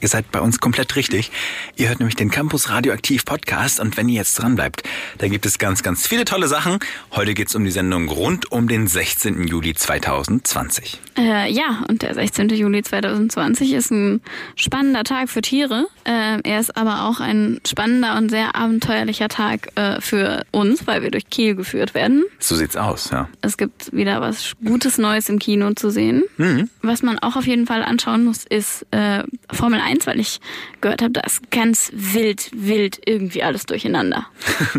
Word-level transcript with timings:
Ihr 0.00 0.08
seid 0.08 0.30
bei 0.30 0.40
uns 0.40 0.60
komplett 0.60 0.94
richtig. 0.94 1.32
Ihr 1.76 1.88
hört 1.88 1.98
nämlich 1.98 2.14
den 2.14 2.30
Campus 2.30 2.70
Radioaktiv 2.70 3.24
Podcast 3.24 3.80
und 3.80 3.96
wenn 3.96 4.08
ihr 4.08 4.16
jetzt 4.16 4.38
dran 4.38 4.54
bleibt, 4.54 4.82
da 5.18 5.26
gibt 5.26 5.44
es 5.44 5.58
ganz, 5.58 5.82
ganz 5.82 6.06
viele 6.06 6.24
tolle 6.24 6.46
Sachen. 6.46 6.78
Heute 7.12 7.34
geht's 7.34 7.54
um 7.56 7.64
die 7.64 7.70
Sendung 7.70 8.08
rund 8.08 8.52
um 8.52 8.68
den 8.68 8.86
16. 8.86 9.46
Juli 9.48 9.74
2020. 9.74 11.00
Äh, 11.16 11.50
ja, 11.50 11.84
und 11.88 12.02
der 12.02 12.14
16. 12.14 12.50
Juli 12.50 12.82
2020 12.82 13.72
ist 13.72 13.90
ein 13.90 14.20
spannender 14.54 15.02
Tag 15.02 15.28
für 15.30 15.40
Tiere. 15.40 15.86
Äh, 16.04 16.40
er 16.44 16.60
ist 16.60 16.76
aber 16.76 17.08
auch 17.08 17.18
ein 17.18 17.60
spannender 17.66 18.16
und 18.16 18.30
sehr 18.30 18.54
abenteuerlicher 18.54 19.28
Tag 19.28 19.70
äh, 19.74 20.00
für 20.00 20.44
uns, 20.52 20.86
weil 20.86 21.02
wir 21.02 21.10
durch 21.10 21.28
Kiel 21.28 21.56
geführt 21.56 21.94
werden. 21.94 22.24
So 22.38 22.54
sieht's 22.54 22.76
aus, 22.76 23.10
ja. 23.10 23.28
Es 23.40 23.56
gibt 23.56 23.92
wieder 23.92 24.20
was 24.20 24.52
Gutes 24.64 24.98
Neues 24.98 25.28
im 25.28 25.40
Kino 25.40 25.72
zu 25.72 25.90
sehen. 25.90 26.22
Mhm. 26.36 26.70
Was 26.82 27.02
man 27.02 27.18
auch 27.18 27.34
auf 27.34 27.46
jeden 27.46 27.66
Fall 27.66 27.82
anschauen 27.82 28.24
muss, 28.24 28.44
ist 28.44 28.86
äh, 28.92 29.24
Formel 29.52 29.80
1, 29.80 29.87
weil 30.06 30.20
ich 30.20 30.40
gehört 30.80 31.02
habe, 31.02 31.12
da 31.12 31.20
ist 31.22 31.50
ganz 31.50 31.90
wild, 31.92 32.50
wild 32.52 33.00
irgendwie 33.04 33.42
alles 33.42 33.66
durcheinander. 33.66 34.26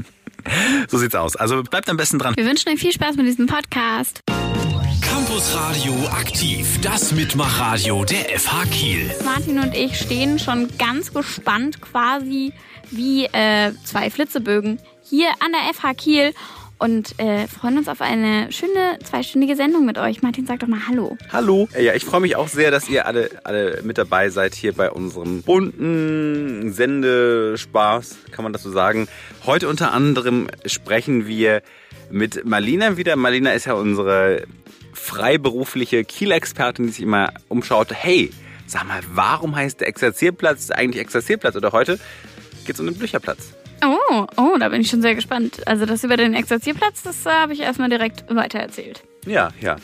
So 0.88 0.98
sieht's 0.98 1.16
aus. 1.16 1.36
Also 1.36 1.64
bleibt 1.64 1.90
am 1.90 1.98
besten 1.98 2.18
dran. 2.18 2.34
Wir 2.36 2.46
wünschen 2.46 2.70
euch 2.70 2.80
viel 2.80 2.94
Spaß 2.94 3.18
mit 3.18 3.28
diesem 3.28 3.46
Podcast. 3.46 4.22
Campus 5.02 5.54
Radio 5.54 5.94
aktiv, 6.08 6.80
das 6.82 7.12
Mitmachradio 7.12 8.06
der 8.06 8.40
FH 8.40 8.66
Kiel. 8.72 9.12
Martin 9.26 9.60
und 9.60 9.76
ich 9.76 10.00
stehen 10.00 10.40
schon 10.40 10.70
ganz 10.78 11.14
gespannt 11.14 11.82
quasi 11.82 12.54
wie 12.90 13.26
äh, 13.26 13.74
zwei 13.84 14.10
Flitzebögen 14.10 14.80
hier 15.04 15.30
an 15.40 15.52
der 15.52 15.74
FH 15.74 15.94
Kiel 15.96 16.34
und 16.80 17.20
äh, 17.20 17.48
freuen 17.48 17.78
uns 17.78 17.88
auf 17.88 18.02
eine 18.02 18.52
schöne 18.52 18.98
zweistündige 19.04 19.56
Sendung 19.56 19.86
mit 19.86 19.98
euch. 19.98 20.22
Martin, 20.22 20.46
sag 20.46 20.60
doch 20.60 20.68
mal 20.68 20.88
Hallo. 20.88 21.18
Hallo. 21.32 21.68
Ja, 21.80 21.94
ich 21.94 22.06
freue 22.06 22.22
mich 22.22 22.38
auch 22.38 22.48
sehr, 22.48 22.72
dass 22.72 22.90
ihr 22.90 23.06
alle, 23.06 23.30
alle 23.44 23.82
mit 23.84 23.98
dabei 23.98 24.30
seid 24.30 24.56
hier 24.56 24.74
bei 24.74 24.90
unserem 24.90 25.44
bunten 25.44 26.72
Sendespaß, 26.72 28.18
kann 28.32 28.44
man 28.44 28.54
das 28.54 28.64
so 28.64 28.72
sagen. 28.72 29.08
Heute 29.46 29.68
unter 29.68 29.92
anderem 29.92 30.48
sprechen 30.66 31.28
wir 31.28 31.62
mit 32.10 32.46
Marlina 32.46 32.98
wieder. 32.98 33.18
Marlina 33.18 33.52
ist 33.52 33.66
ja 33.66 33.74
unsere 33.74 34.44
freiberufliche 34.94 36.06
Kiel-Expertin, 36.06 36.88
die 36.88 36.92
sich 36.92 37.04
immer 37.04 37.34
umschaut. 37.50 37.90
Hey, 37.92 38.32
sag 38.66 38.88
mal, 38.88 39.02
warum 39.14 39.56
heißt 39.56 39.82
der 39.82 39.90
Exerzierplatz 39.90 40.72
eigentlich 40.72 41.02
Exerzierplatz? 41.02 41.58
Oder 41.58 41.74
heute 41.74 42.00
geht 42.66 42.76
es 42.76 42.80
um 42.80 42.86
den 42.86 42.96
Blücherplatz. 42.96 43.59
Oh, 43.84 44.26
oh, 44.38 44.58
da 44.60 44.70
bin 44.70 44.82
ich 44.82 44.90
schon 44.90 45.02
sehr 45.02 45.16
gespannt. 45.16 45.68
Also 45.68 45.86
das 45.86 46.04
über 46.04 46.18
den 46.18 46.34
Exerzierplatz, 46.34 47.04
das 47.04 47.26
äh, 47.26 47.30
habe 47.30 47.54
ich 47.54 47.62
erstmal 47.62 47.90
direkt 47.90 48.24
weitererzählt. 48.34 49.04
Ja, 49.26 49.50
ja. 49.62 49.78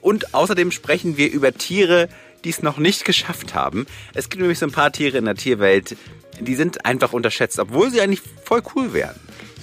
Und 0.00 0.34
außerdem 0.34 0.70
sprechen 0.70 1.16
wir 1.16 1.30
über 1.30 1.52
Tiere, 1.52 2.08
die 2.44 2.50
es 2.50 2.62
noch 2.62 2.78
nicht 2.78 3.04
geschafft 3.04 3.54
haben. 3.54 3.86
Es 4.14 4.28
gibt 4.28 4.40
nämlich 4.40 4.58
so 4.58 4.66
ein 4.66 4.72
paar 4.72 4.92
Tiere 4.92 5.18
in 5.18 5.24
der 5.24 5.34
Tierwelt, 5.34 5.96
die 6.40 6.54
sind 6.54 6.84
einfach 6.84 7.12
unterschätzt, 7.12 7.58
obwohl 7.58 7.90
sie 7.90 8.00
eigentlich 8.00 8.22
voll 8.44 8.62
cool 8.74 8.92
wären. 8.92 9.18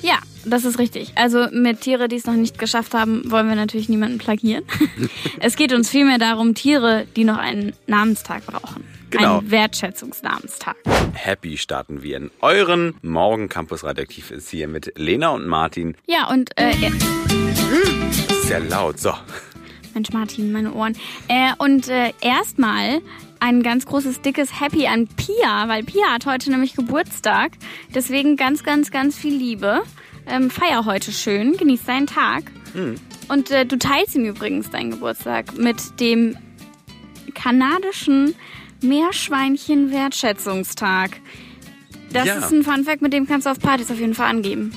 Ja, 0.06 0.20
das 0.46 0.66
ist 0.66 0.78
richtig. 0.78 1.14
Also 1.16 1.48
mit 1.52 1.82
Tiere, 1.82 2.08
die 2.08 2.18
es 2.18 2.28
noch 2.28 2.36
nicht 2.36 2.60
geschafft 2.60 2.94
haben, 2.94 3.24
wollen 3.32 3.50
wir 3.50 3.56
natürlich 3.56 3.90
niemanden 3.90 4.20
plagieren. 4.20 4.64
es 5.40 5.56
geht 5.56 5.74
uns 5.74 5.90
vielmehr 5.90 6.20
darum, 6.20 6.54
Tiere, 6.54 7.08
die 7.16 7.24
noch 7.24 7.40
einen 7.40 7.74
Namenstag 7.88 8.46
brauchen. 8.46 8.84
Genau. 9.10 9.40
Einen 9.40 9.50
Wertschätzungsnamenstag. 9.50 10.76
Happy 11.14 11.58
starten 11.58 12.04
wir 12.04 12.18
in 12.18 12.30
euren 12.42 12.94
Morgen 13.02 13.50
Campus 13.50 13.84
Radioaktiv 13.84 14.30
ist 14.30 14.50
hier 14.50 14.68
mit 14.68 14.94
Lena 14.96 15.30
und 15.30 15.48
Martin. 15.48 15.98
Ja, 16.06 16.30
und 16.30 16.52
äh, 16.56 16.74
Das 17.50 18.38
ist 18.38 18.44
sehr 18.44 18.60
laut. 18.60 19.00
So. 19.00 19.12
Mensch 19.96 20.12
Martin, 20.12 20.52
meine 20.52 20.72
Ohren. 20.74 20.96
Äh, 21.30 21.54
und 21.58 21.88
äh, 21.88 22.12
erstmal 22.22 23.02
ein 23.46 23.62
ganz 23.62 23.86
großes, 23.86 24.22
dickes 24.22 24.60
Happy 24.60 24.88
an 24.88 25.08
Pia, 25.08 25.68
weil 25.68 25.84
Pia 25.84 26.08
hat 26.12 26.26
heute 26.26 26.50
nämlich 26.50 26.76
Geburtstag. 26.76 27.52
Deswegen 27.94 28.38
ganz, 28.38 28.64
ganz, 28.64 28.90
ganz 28.90 29.16
viel 29.16 29.36
Liebe. 29.36 29.84
Ähm, 30.28 30.50
feier 30.50 30.86
heute 30.86 31.12
schön, 31.12 31.56
genieß 31.56 31.84
deinen 31.86 32.08
Tag. 32.08 32.46
Und 33.28 33.52
äh, 33.52 33.66
du 33.66 33.78
teilst 33.78 34.16
ihm 34.16 34.26
übrigens 34.26 34.70
deinen 34.72 34.92
Geburtstag 34.92 35.56
mit 35.58 36.00
dem 36.00 36.36
kanadischen 37.36 38.34
Meerschweinchen-Wertschätzungstag. 38.82 41.12
Das 42.12 42.26
Ja. 42.26 42.36
ist 42.38 42.52
ein 42.52 42.64
Funfact, 42.64 43.02
mit 43.02 43.14
dem 43.14 43.28
kannst 43.28 43.46
du 43.46 43.52
auf 43.52 43.60
Partys 43.60 43.92
auf 43.92 44.00
jeden 44.00 44.16
Fall 44.16 44.30
angeben. 44.30 44.72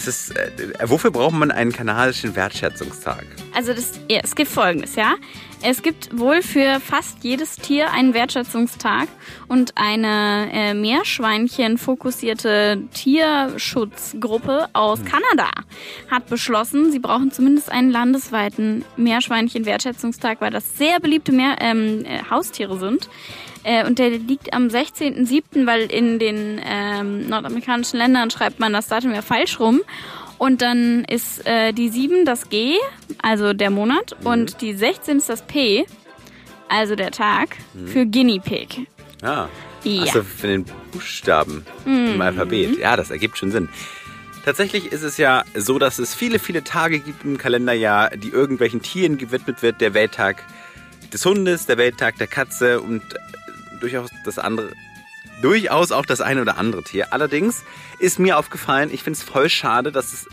Das 0.00 0.30
ist, 0.30 0.34
äh, 0.34 0.50
wofür 0.86 1.10
braucht 1.10 1.34
man 1.34 1.50
einen 1.50 1.72
kanadischen 1.72 2.34
Wertschätzungstag? 2.34 3.26
Also 3.54 3.74
das, 3.74 4.00
ja, 4.08 4.20
es 4.22 4.34
gibt 4.34 4.50
Folgendes, 4.50 4.96
ja. 4.96 5.16
Es 5.62 5.82
gibt 5.82 6.18
wohl 6.18 6.40
für 6.40 6.80
fast 6.80 7.22
jedes 7.22 7.56
Tier 7.56 7.90
einen 7.90 8.14
Wertschätzungstag 8.14 9.08
und 9.46 9.76
eine 9.76 10.48
äh, 10.54 10.72
Meerschweinchen-fokussierte 10.72 12.84
Tierschutzgruppe 12.94 14.70
aus 14.72 15.00
Kanada 15.04 15.50
hat 16.10 16.30
beschlossen, 16.30 16.90
sie 16.90 16.98
brauchen 16.98 17.30
zumindest 17.30 17.70
einen 17.70 17.90
landesweiten 17.90 18.86
Meerschweinchen-Wertschätzungstag, 18.96 20.40
weil 20.40 20.50
das 20.50 20.78
sehr 20.78 20.98
beliebte 20.98 21.32
Meer, 21.32 21.56
ähm, 21.60 22.06
äh, 22.06 22.22
Haustiere 22.30 22.78
sind. 22.78 23.10
Äh, 23.64 23.86
und 23.86 23.98
der 23.98 24.10
liegt 24.10 24.54
am 24.54 24.68
16.07., 24.68 25.66
weil 25.66 25.82
in 25.90 26.18
den 26.18 26.60
ähm, 26.64 27.28
nordamerikanischen 27.28 27.98
Ländern 27.98 28.30
schreibt 28.30 28.58
man 28.60 28.72
das 28.72 28.88
Datum 28.88 29.12
ja 29.14 29.22
falsch 29.22 29.60
rum. 29.60 29.80
Und 30.38 30.62
dann 30.62 31.04
ist 31.04 31.46
äh, 31.46 31.72
die 31.72 31.90
7 31.90 32.24
das 32.24 32.48
G, 32.48 32.74
also 33.20 33.52
der 33.52 33.68
Monat, 33.70 34.16
und 34.24 34.62
die 34.62 34.72
16 34.72 35.18
ist 35.18 35.28
das 35.28 35.42
P, 35.42 35.84
also 36.70 36.94
der 36.96 37.10
Tag, 37.10 37.56
für 37.86 38.06
Guinea 38.06 38.40
Pig. 38.40 38.86
Ah, 39.22 39.48
Ja. 39.84 40.02
also 40.02 40.22
für 40.22 40.46
den 40.46 40.64
Buchstaben 40.92 41.66
im 41.84 42.18
Alphabet. 42.22 42.78
Ja, 42.78 42.96
das 42.96 43.10
ergibt 43.10 43.36
schon 43.36 43.50
Sinn. 43.50 43.68
Tatsächlich 44.46 44.90
ist 44.92 45.02
es 45.02 45.18
ja 45.18 45.44
so, 45.54 45.78
dass 45.78 45.98
es 45.98 46.14
viele, 46.14 46.38
viele 46.38 46.64
Tage 46.64 47.00
gibt 47.00 47.22
im 47.24 47.36
Kalenderjahr, 47.36 48.10
die 48.16 48.30
irgendwelchen 48.30 48.80
Tieren 48.80 49.18
gewidmet 49.18 49.62
wird. 49.62 49.82
Der 49.82 49.92
Welttag 49.92 50.42
des 51.12 51.26
Hundes, 51.26 51.66
der 51.66 51.76
Welttag 51.76 52.16
der 52.16 52.26
Katze 52.28 52.80
und 52.80 53.02
durchaus 53.80 54.10
das 54.24 54.38
andere, 54.38 54.72
durchaus 55.42 55.92
auch 55.92 56.06
das 56.06 56.20
eine 56.20 56.42
oder 56.42 56.56
andere 56.58 56.82
Tier. 56.82 57.12
Allerdings 57.12 57.62
ist 57.98 58.18
mir 58.18 58.38
aufgefallen, 58.38 58.90
ich 58.92 59.02
finde 59.02 59.18
es 59.18 59.22
voll 59.22 59.48
schade, 59.48 59.92
dass 59.92 60.12
es 60.12 60.26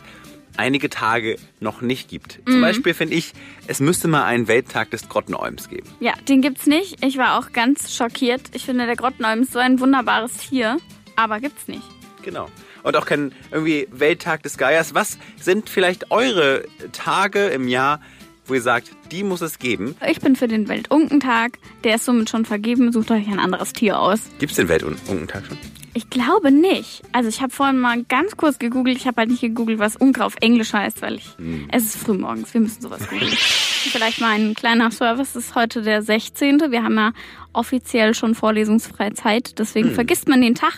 einige 0.57 0.89
Tage 0.89 1.37
noch 1.59 1.81
nicht 1.81 2.09
gibt. 2.09 2.39
Zum 2.45 2.61
Beispiel 2.61 2.93
finde 2.93 3.13
ich, 3.13 3.33
es 3.67 3.79
müsste 3.79 4.07
mal 4.07 4.23
einen 4.23 4.47
Welttag 4.47 4.89
des 4.91 5.07
Grottenolms 5.07 5.69
geben. 5.69 5.87
Ja, 5.99 6.13
den 6.27 6.41
gibt's 6.41 6.65
nicht. 6.65 7.03
Ich 7.05 7.17
war 7.17 7.37
auch 7.37 7.53
ganz 7.53 7.95
schockiert. 7.95 8.41
Ich 8.53 8.65
finde, 8.65 8.85
der 8.85 8.95
Grottenolm 8.95 9.41
ist 9.41 9.53
so 9.53 9.59
ein 9.59 9.79
wunderbares 9.79 10.35
Tier, 10.37 10.77
aber 11.15 11.39
gibt's 11.39 11.67
nicht. 11.67 11.83
Genau. 12.23 12.49
Und 12.83 12.95
auch 12.95 13.05
kein 13.05 13.33
irgendwie 13.51 13.87
Welttag 13.91 14.43
des 14.43 14.57
Geiers. 14.57 14.93
Was 14.93 15.17
sind 15.39 15.69
vielleicht 15.69 16.11
eure 16.11 16.65
Tage 16.91 17.45
im 17.47 17.67
Jahr, 17.67 18.01
wo 18.47 18.53
ihr 18.53 18.61
sagt, 18.61 18.91
die 19.11 19.23
muss 19.23 19.41
es 19.41 19.59
geben? 19.59 19.95
Ich 20.07 20.19
bin 20.19 20.35
für 20.35 20.47
den 20.47 20.67
Weltunkentag. 20.67 21.59
Der 21.83 21.95
ist 21.95 22.05
somit 22.05 22.29
schon 22.29 22.45
vergeben. 22.45 22.91
Sucht 22.91 23.11
euch 23.11 23.27
ein 23.27 23.39
anderes 23.39 23.73
Tier 23.73 23.99
aus. 23.99 24.21
Gibt 24.39 24.51
es 24.51 24.55
den 24.55 24.69
Weltunkentag 24.69 25.45
schon? 25.45 25.57
Ich 25.93 26.11
glaube 26.11 26.51
nicht. 26.51 27.01
Also 27.11 27.27
ich 27.27 27.41
habe 27.41 27.51
vorhin 27.51 27.79
mal 27.79 28.03
ganz 28.03 28.37
kurz 28.37 28.59
gegoogelt. 28.59 28.97
Ich 28.97 29.07
habe 29.07 29.21
halt 29.21 29.31
nicht 29.31 29.41
gegoogelt, 29.41 29.79
was 29.79 29.95
Unkraut 29.95 30.27
auf 30.27 30.35
Englisch 30.41 30.73
heißt, 30.73 31.01
weil 31.01 31.15
ich 31.15 31.35
es 31.71 31.85
ist 31.85 31.97
früh 31.97 32.13
morgens. 32.13 32.53
Wir 32.53 32.61
müssen 32.61 32.81
sowas 32.81 33.07
googeln. 33.09 33.31
Vielleicht 33.31 34.21
mal 34.21 34.35
ein 34.39 34.53
kleiner 34.53 34.91
Service. 34.91 35.29
Es 35.29 35.47
ist 35.47 35.55
heute 35.55 35.81
der 35.81 36.03
16. 36.03 36.71
Wir 36.71 36.83
haben 36.83 36.97
ja 36.97 37.13
offiziell 37.51 38.13
schon 38.13 38.35
vorlesungsfreie 38.35 39.13
Zeit. 39.13 39.57
Deswegen 39.57 39.91
vergisst 39.91 40.27
man 40.27 40.41
den 40.41 40.53
Tag. 40.53 40.73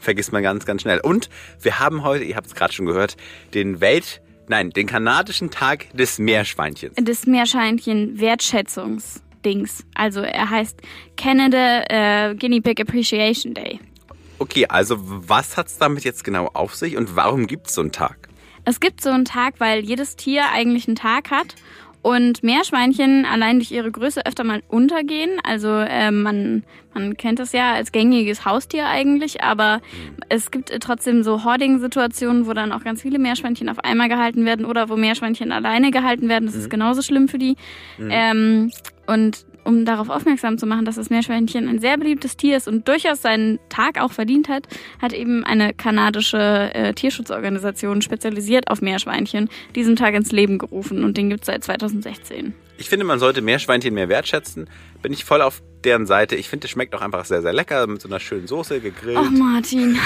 Vergisst 0.00 0.32
man 0.32 0.42
ganz, 0.42 0.66
ganz 0.66 0.82
schnell. 0.82 1.00
Und 1.00 1.30
wir 1.62 1.78
haben 1.78 2.02
heute, 2.02 2.24
ihr 2.24 2.34
habt 2.34 2.48
es 2.48 2.56
gerade 2.56 2.72
schon 2.72 2.86
gehört, 2.86 3.16
den 3.54 3.80
Welt, 3.80 4.22
nein, 4.48 4.70
den 4.70 4.86
kanadischen 4.86 5.50
Tag 5.50 5.86
des 5.92 6.18
Meerschweinchens. 6.18 6.94
des 6.96 7.26
Meerschweinchen 7.26 8.18
Wertschätzungsdings. 8.18 9.84
Also 9.94 10.20
er 10.20 10.50
heißt 10.50 10.80
Canada 11.16 11.84
äh, 11.88 12.34
Guinea 12.34 12.60
Pig 12.60 12.80
Appreciation 12.80 13.54
Day. 13.54 13.80
Okay, 14.38 14.66
also 14.66 14.96
was 14.98 15.56
hat's 15.56 15.78
damit 15.78 16.04
jetzt 16.04 16.24
genau 16.24 16.50
auf 16.54 16.74
sich 16.74 16.96
und 16.96 17.16
warum 17.16 17.46
gibt's 17.46 17.74
so 17.74 17.80
einen 17.80 17.92
Tag? 17.92 18.28
Es 18.66 18.80
gibt 18.80 19.02
so 19.02 19.10
einen 19.10 19.26
Tag, 19.26 19.54
weil 19.58 19.80
jedes 19.84 20.16
Tier 20.16 20.50
eigentlich 20.52 20.88
einen 20.88 20.96
Tag 20.96 21.30
hat 21.30 21.54
und 22.04 22.42
Meerschweinchen 22.42 23.24
allein 23.24 23.60
durch 23.60 23.70
ihre 23.70 23.90
Größe 23.90 24.26
öfter 24.26 24.44
mal 24.44 24.62
untergehen. 24.68 25.40
Also 25.42 25.68
äh, 25.70 26.10
man, 26.10 26.62
man 26.92 27.16
kennt 27.16 27.38
das 27.38 27.52
ja 27.52 27.72
als 27.72 27.92
gängiges 27.92 28.44
Haustier 28.44 28.86
eigentlich, 28.86 29.42
aber 29.42 29.80
es 30.28 30.50
gibt 30.50 30.70
äh, 30.70 30.80
trotzdem 30.80 31.22
so 31.22 31.44
Hoarding-Situationen, 31.44 32.46
wo 32.46 32.52
dann 32.52 32.72
auch 32.72 32.84
ganz 32.84 33.00
viele 33.00 33.18
Meerschweinchen 33.18 33.70
auf 33.70 33.78
einmal 33.78 34.10
gehalten 34.10 34.44
werden 34.44 34.66
oder 34.66 34.90
wo 34.90 34.96
Meerschweinchen 34.96 35.50
alleine 35.50 35.90
gehalten 35.90 36.28
werden. 36.28 36.44
Das 36.44 36.54
ist 36.54 36.68
genauso 36.68 37.00
schlimm 37.00 37.26
für 37.26 37.38
die. 37.38 37.56
Ähm, 37.98 38.70
und 39.06 39.46
um 39.64 39.84
darauf 39.84 40.08
aufmerksam 40.08 40.58
zu 40.58 40.66
machen, 40.66 40.84
dass 40.84 40.96
das 40.96 41.10
Meerschweinchen 41.10 41.68
ein 41.68 41.78
sehr 41.78 41.96
beliebtes 41.96 42.36
Tier 42.36 42.56
ist 42.56 42.68
und 42.68 42.86
durchaus 42.88 43.22
seinen 43.22 43.58
Tag 43.68 44.00
auch 44.00 44.12
verdient 44.12 44.48
hat, 44.48 44.68
hat 45.00 45.12
eben 45.12 45.44
eine 45.44 45.74
kanadische 45.74 46.70
äh, 46.74 46.94
Tierschutzorganisation 46.94 48.02
spezialisiert 48.02 48.68
auf 48.68 48.82
Meerschweinchen 48.82 49.48
diesen 49.74 49.96
Tag 49.96 50.14
ins 50.14 50.32
Leben 50.32 50.58
gerufen 50.58 51.04
und 51.04 51.16
den 51.16 51.30
gibt 51.30 51.42
es 51.42 51.46
seit 51.46 51.64
2016. 51.64 52.54
Ich 52.76 52.88
finde, 52.88 53.04
man 53.04 53.18
sollte 53.18 53.40
Meerschweinchen 53.40 53.94
mehr 53.94 54.08
wertschätzen. 54.08 54.68
Bin 55.00 55.12
ich 55.12 55.24
voll 55.24 55.42
auf 55.42 55.62
deren 55.84 56.06
Seite. 56.06 56.34
Ich 56.34 56.48
finde, 56.48 56.64
es 56.64 56.70
schmeckt 56.70 56.94
auch 56.94 57.02
einfach 57.02 57.24
sehr, 57.24 57.42
sehr 57.42 57.52
lecker 57.52 57.86
mit 57.86 58.00
so 58.00 58.08
einer 58.08 58.18
schönen 58.18 58.46
Soße 58.46 58.80
gegrillt. 58.80 59.18
Oh, 59.18 59.30
Martin. 59.30 59.98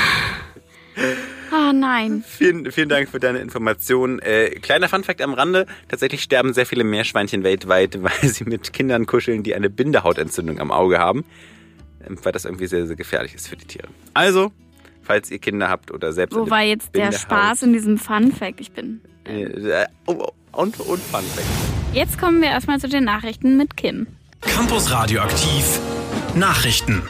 Ah, 1.51 1.73
nein. 1.73 2.23
Vielen, 2.27 2.71
vielen 2.73 2.89
Dank 2.89 3.09
für 3.09 3.19
deine 3.21 3.39
Information. 3.39 4.19
Äh, 4.19 4.51
kleiner 4.61 4.89
Funfact 4.89 5.23
am 5.23 5.33
Rande. 5.35 5.67
Tatsächlich 5.89 6.23
sterben 6.23 6.53
sehr 6.53 6.67
viele 6.67 6.85
Meerschweinchen 6.85 7.43
weltweit, 7.43 8.03
weil 8.03 8.29
sie 8.29 8.45
mit 8.45 8.73
Kindern 8.73 9.07
kuscheln, 9.07 9.43
die 9.43 9.55
eine 9.55 9.71
Bindehautentzündung 9.71 10.61
am 10.61 10.71
Auge 10.71 10.99
haben. 10.99 11.25
Ähm, 12.07 12.19
weil 12.23 12.33
das 12.33 12.45
irgendwie 12.45 12.67
sehr, 12.67 12.87
sehr 12.87 12.97
gefährlich 12.97 13.35
ist 13.35 13.49
für 13.49 13.57
die 13.57 13.65
Tiere. 13.67 13.89
Also, 14.15 14.53
falls 15.03 15.31
ihr 15.31 15.39
Kinder 15.39 15.69
habt 15.69 15.91
oder 15.91 16.13
selbst 16.13 16.37
Wo 16.37 16.43
eine 16.43 16.51
war 16.51 16.63
jetzt 16.63 16.95
der 16.95 17.07
Bindehaut- 17.09 17.21
Spaß 17.21 17.63
in 17.63 17.73
diesem 17.73 17.99
Funfact? 17.99 18.61
Ich 18.61 18.73
bin. 18.73 19.01
Äh, 19.25 19.87
oh, 20.07 20.15
oh, 20.19 20.33
und, 20.53 20.79
und 20.81 21.01
Funfact. 21.03 21.47
Jetzt 21.95 22.19
kommen 22.19 22.41
wir 22.43 22.49
erstmal 22.51 22.79
zu 22.79 22.89
den 22.89 23.05
Nachrichten 23.05 23.57
mit 23.57 23.77
Kim. 23.77 24.07
Campus 24.43 24.91
Radioaktiv 24.93 25.81
Nachrichten. 26.35 27.03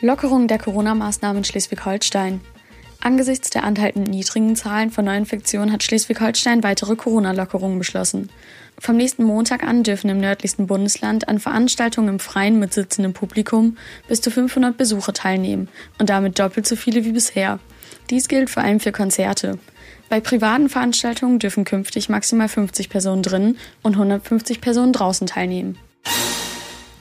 Lockerung 0.00 0.48
der 0.48 0.58
Corona-Maßnahmen 0.58 1.38
in 1.38 1.44
Schleswig-Holstein. 1.44 2.40
Angesichts 3.04 3.50
der 3.50 3.64
anhaltend 3.64 4.08
niedrigen 4.08 4.56
Zahlen 4.56 4.90
von 4.90 5.04
Neuinfektionen 5.04 5.70
hat 5.70 5.82
Schleswig-Holstein 5.82 6.62
weitere 6.62 6.96
Corona-Lockerungen 6.96 7.78
beschlossen. 7.78 8.30
Vom 8.78 8.96
nächsten 8.96 9.24
Montag 9.24 9.62
an 9.62 9.82
dürfen 9.82 10.08
im 10.08 10.16
nördlichsten 10.16 10.66
Bundesland 10.66 11.28
an 11.28 11.38
Veranstaltungen 11.38 12.08
im 12.08 12.18
Freien 12.18 12.58
mit 12.58 12.72
sitzendem 12.72 13.12
Publikum 13.12 13.76
bis 14.08 14.22
zu 14.22 14.30
500 14.30 14.78
Besucher 14.78 15.12
teilnehmen 15.12 15.68
und 15.98 16.08
damit 16.08 16.38
doppelt 16.38 16.66
so 16.66 16.76
viele 16.76 17.04
wie 17.04 17.12
bisher. 17.12 17.58
Dies 18.08 18.26
gilt 18.26 18.48
vor 18.48 18.62
allem 18.62 18.80
für 18.80 18.90
Konzerte. 18.90 19.58
Bei 20.08 20.20
privaten 20.20 20.70
Veranstaltungen 20.70 21.38
dürfen 21.38 21.66
künftig 21.66 22.08
maximal 22.08 22.48
50 22.48 22.88
Personen 22.88 23.22
drinnen 23.22 23.58
und 23.82 23.96
150 23.96 24.62
Personen 24.62 24.94
draußen 24.94 25.26
teilnehmen. 25.26 25.76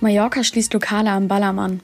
Mallorca 0.02 0.44
schließt 0.44 0.74
Lokale 0.74 1.12
am 1.12 1.30
Ballermann. 1.30 1.80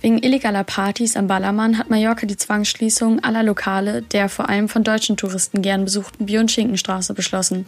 Wegen 0.00 0.22
illegaler 0.22 0.64
Partys 0.64 1.16
am 1.16 1.26
Ballermann 1.26 1.78
hat 1.78 1.90
Mallorca 1.90 2.26
die 2.26 2.36
Zwangsschließung 2.36 3.24
aller 3.24 3.42
Lokale 3.42 4.02
der 4.02 4.28
vor 4.28 4.48
allem 4.48 4.68
von 4.68 4.84
deutschen 4.84 5.16
Touristen 5.16 5.62
gern 5.62 5.84
besuchten 5.84 6.26
Bier- 6.26 6.40
und 6.40 6.50
Schinkenstraße 6.50 7.14
beschlossen. 7.14 7.66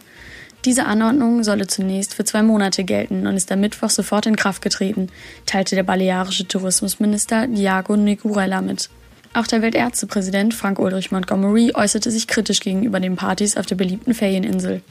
Diese 0.65 0.85
Anordnung 0.85 1.43
solle 1.43 1.67
zunächst 1.67 2.13
für 2.13 2.25
zwei 2.25 2.43
Monate 2.43 2.83
gelten 2.83 3.27
und 3.27 3.35
ist 3.35 3.51
am 3.51 3.61
Mittwoch 3.61 3.89
sofort 3.89 4.25
in 4.25 4.35
Kraft 4.35 4.61
getreten, 4.61 5.07
teilte 5.45 5.75
der 5.75 5.83
balearische 5.83 6.47
Tourismusminister 6.47 7.47
Diago 7.47 7.95
Negurella 7.95 8.61
mit. 8.61 8.89
Auch 9.33 9.47
der 9.47 9.61
Weltärztepräsident 9.61 10.53
Frank 10.53 10.79
Ulrich 10.79 11.11
Montgomery 11.11 11.71
äußerte 11.75 12.11
sich 12.11 12.27
kritisch 12.27 12.59
gegenüber 12.59 12.99
den 12.99 13.15
Partys 13.15 13.57
auf 13.57 13.67
der 13.67 13.75
beliebten 13.75 14.13
Ferieninsel. 14.13 14.81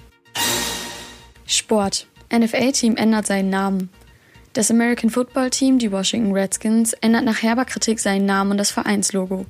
Sport. 1.47 2.07
NFL-Team 2.33 2.97
ändert 2.97 3.27
seinen 3.27 3.51
Namen. 3.51 3.91
Das 4.55 4.71
American 4.71 5.11
Football 5.11 5.51
Team, 5.51 5.79
die 5.79 5.93
Washington 5.93 6.33
Redskins, 6.33 6.95
ändert 6.95 7.25
nach 7.25 7.43
herber 7.43 7.65
Kritik 7.65 8.01
seinen 8.01 8.27
Namen 8.27 8.53
und 8.53 8.59
das 8.59 8.71
Vereinslogo. 8.71 9.47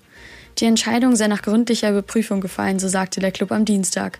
Die 0.59 0.65
Entscheidung 0.65 1.15
sei 1.15 1.29
nach 1.29 1.43
gründlicher 1.43 1.91
Überprüfung 1.91 2.41
gefallen, 2.41 2.79
so 2.79 2.89
sagte 2.89 3.21
der 3.21 3.31
Club 3.31 3.53
am 3.53 3.65
Dienstag. 3.65 4.19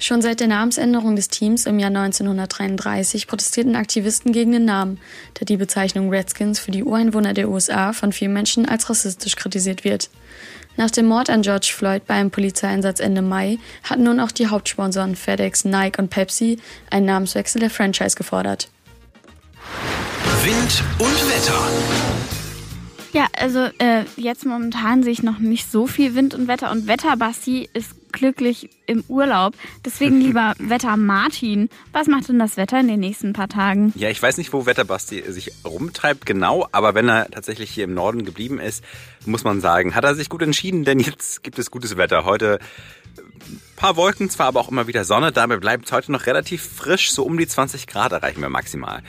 Schon 0.00 0.22
seit 0.22 0.40
der 0.40 0.48
Namensänderung 0.48 1.14
des 1.14 1.28
Teams 1.28 1.66
im 1.66 1.78
Jahr 1.78 1.90
1933 1.90 3.26
protestierten 3.26 3.76
Aktivisten 3.76 4.32
gegen 4.32 4.50
den 4.50 4.64
Namen, 4.64 4.98
da 5.34 5.44
die 5.44 5.58
Bezeichnung 5.58 6.08
Redskins 6.08 6.58
für 6.58 6.70
die 6.70 6.82
Ureinwohner 6.82 7.34
der 7.34 7.50
USA 7.50 7.92
von 7.92 8.10
vielen 8.12 8.32
Menschen 8.32 8.66
als 8.66 8.88
rassistisch 8.90 9.36
kritisiert 9.36 9.84
wird. 9.84 10.10
Nach 10.76 10.90
dem 10.90 11.06
Mord 11.06 11.28
an 11.28 11.42
George 11.42 11.70
Floyd 11.72 12.06
bei 12.06 12.14
einem 12.14 12.30
Polizeieinsatz 12.30 12.98
Ende 13.00 13.20
Mai 13.20 13.58
hatten 13.84 14.04
nun 14.04 14.20
auch 14.20 14.32
die 14.32 14.46
Hauptsponsoren 14.46 15.16
FedEx, 15.16 15.66
Nike 15.66 15.98
und 15.98 16.08
Pepsi 16.08 16.58
einen 16.90 17.06
Namenswechsel 17.06 17.60
der 17.60 17.70
Franchise 17.70 18.16
gefordert. 18.16 18.70
Wind 20.42 20.84
und 20.98 21.28
Wetter. 21.28 22.20
Ja, 23.12 23.26
also 23.36 23.68
äh, 23.78 24.04
jetzt 24.16 24.46
momentan 24.46 25.02
sehe 25.02 25.12
ich 25.12 25.22
noch 25.22 25.40
nicht 25.40 25.70
so 25.70 25.88
viel 25.88 26.14
Wind 26.14 26.32
und 26.32 26.46
Wetter 26.46 26.70
und 26.70 26.86
Wetterbasti 26.86 27.68
ist 27.72 28.12
glücklich 28.12 28.70
im 28.86 29.02
Urlaub. 29.08 29.54
Deswegen 29.84 30.20
lieber 30.20 30.54
Wetter 30.58 30.96
Martin, 30.96 31.68
was 31.92 32.06
macht 32.06 32.28
denn 32.28 32.38
das 32.38 32.56
Wetter 32.56 32.78
in 32.78 32.86
den 32.86 33.00
nächsten 33.00 33.32
paar 33.32 33.48
Tagen? 33.48 33.92
Ja, 33.96 34.10
ich 34.10 34.22
weiß 34.22 34.36
nicht, 34.36 34.52
wo 34.52 34.64
Wetterbasti 34.64 35.24
sich 35.28 35.52
rumtreibt, 35.64 36.24
genau, 36.24 36.68
aber 36.70 36.94
wenn 36.94 37.08
er 37.08 37.28
tatsächlich 37.30 37.70
hier 37.70 37.84
im 37.84 37.94
Norden 37.94 38.24
geblieben 38.24 38.60
ist, 38.60 38.84
muss 39.26 39.42
man 39.42 39.60
sagen, 39.60 39.94
hat 39.96 40.04
er 40.04 40.14
sich 40.14 40.28
gut 40.28 40.42
entschieden, 40.42 40.84
denn 40.84 41.00
jetzt 41.00 41.42
gibt 41.42 41.58
es 41.58 41.72
gutes 41.72 41.96
Wetter. 41.96 42.24
Heute 42.24 42.60
ein 43.18 43.60
paar 43.74 43.96
Wolken, 43.96 44.30
zwar 44.30 44.46
aber 44.46 44.60
auch 44.60 44.68
immer 44.68 44.86
wieder 44.86 45.04
Sonne, 45.04 45.32
dabei 45.32 45.56
bleibt 45.56 45.86
es 45.86 45.92
heute 45.92 46.12
noch 46.12 46.26
relativ 46.26 46.62
frisch, 46.62 47.10
so 47.10 47.24
um 47.24 47.36
die 47.38 47.48
20 47.48 47.88
Grad 47.88 48.12
erreichen 48.12 48.40
wir 48.40 48.50
maximal. 48.50 49.02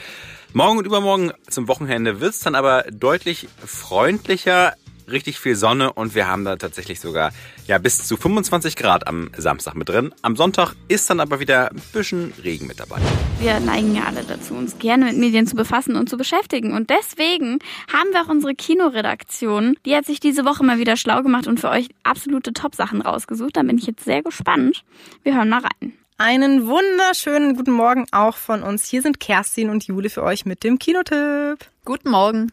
Morgen 0.53 0.80
und 0.80 0.86
übermorgen 0.86 1.31
zum 1.48 1.69
Wochenende 1.69 2.19
wird 2.19 2.33
es 2.33 2.42
dann 2.42 2.56
aber 2.56 2.83
deutlich 2.92 3.48
freundlicher, 3.65 4.74
richtig 5.09 5.39
viel 5.39 5.56
Sonne 5.56 5.94
und 5.94 6.13
wir 6.13 6.27
haben 6.27 6.44
da 6.44 6.57
tatsächlich 6.57 7.00
sogar 7.00 7.31
ja 7.68 7.77
bis 7.77 8.06
zu 8.06 8.18
25 8.18 8.75
Grad 8.75 9.07
am 9.07 9.30
Samstag 9.38 9.75
mit 9.75 9.88
drin. 9.88 10.13
Am 10.21 10.36
Sonntag 10.36 10.74
ist 10.89 11.09
dann 11.09 11.21
aber 11.21 11.39
wieder 11.39 11.71
ein 11.71 11.81
bisschen 11.94 12.33
Regen 12.44 12.68
mit 12.68 12.81
dabei. 12.81 12.98
Wir 13.39 13.62
neigen 13.62 13.95
ja 13.95 14.03
alle 14.03 14.24
dazu, 14.24 14.53
uns 14.53 14.77
gerne 14.77 15.06
mit 15.06 15.18
Medien 15.18 15.48
zu 15.48 15.56
befassen 15.56 15.95
und 15.95 16.09
zu 16.09 16.18
beschäftigen. 16.18 16.74
Und 16.74 16.89
deswegen 16.89 17.59
haben 17.94 18.12
wir 18.12 18.21
auch 18.21 18.30
unsere 18.30 18.53
Kinoredaktion. 18.53 19.77
Die 19.86 19.95
hat 19.95 20.06
sich 20.06 20.19
diese 20.19 20.44
Woche 20.44 20.65
mal 20.65 20.80
wieder 20.80 20.98
schlau 20.98 21.24
gemacht 21.24 21.48
und 21.48 21.62
für 21.62 21.69
euch 21.69 21.88
absolute 22.03 22.51
Top-Sachen 22.51 23.01
rausgesucht. 23.01 23.56
Da 23.56 23.63
bin 23.63 23.77
ich 23.77 23.88
jetzt 23.88 24.03
sehr 24.03 24.21
gespannt. 24.21 24.83
Wir 25.24 25.33
hören 25.33 25.48
mal 25.48 25.62
rein. 25.62 25.94
Einen 26.24 26.68
wunderschönen 26.68 27.56
guten 27.56 27.72
Morgen 27.72 28.06
auch 28.12 28.38
von 28.38 28.62
uns. 28.62 28.86
Hier 28.86 29.02
sind 29.02 29.20
Kerstin 29.20 29.72
und 29.72 29.88
Jule 29.88 30.08
für 30.12 30.22
euch 30.22 30.46
mit 30.46 30.64
dem 30.64 30.78
Kinotipp. 30.78 31.66
Guten 31.84 32.12
Morgen. 32.12 32.52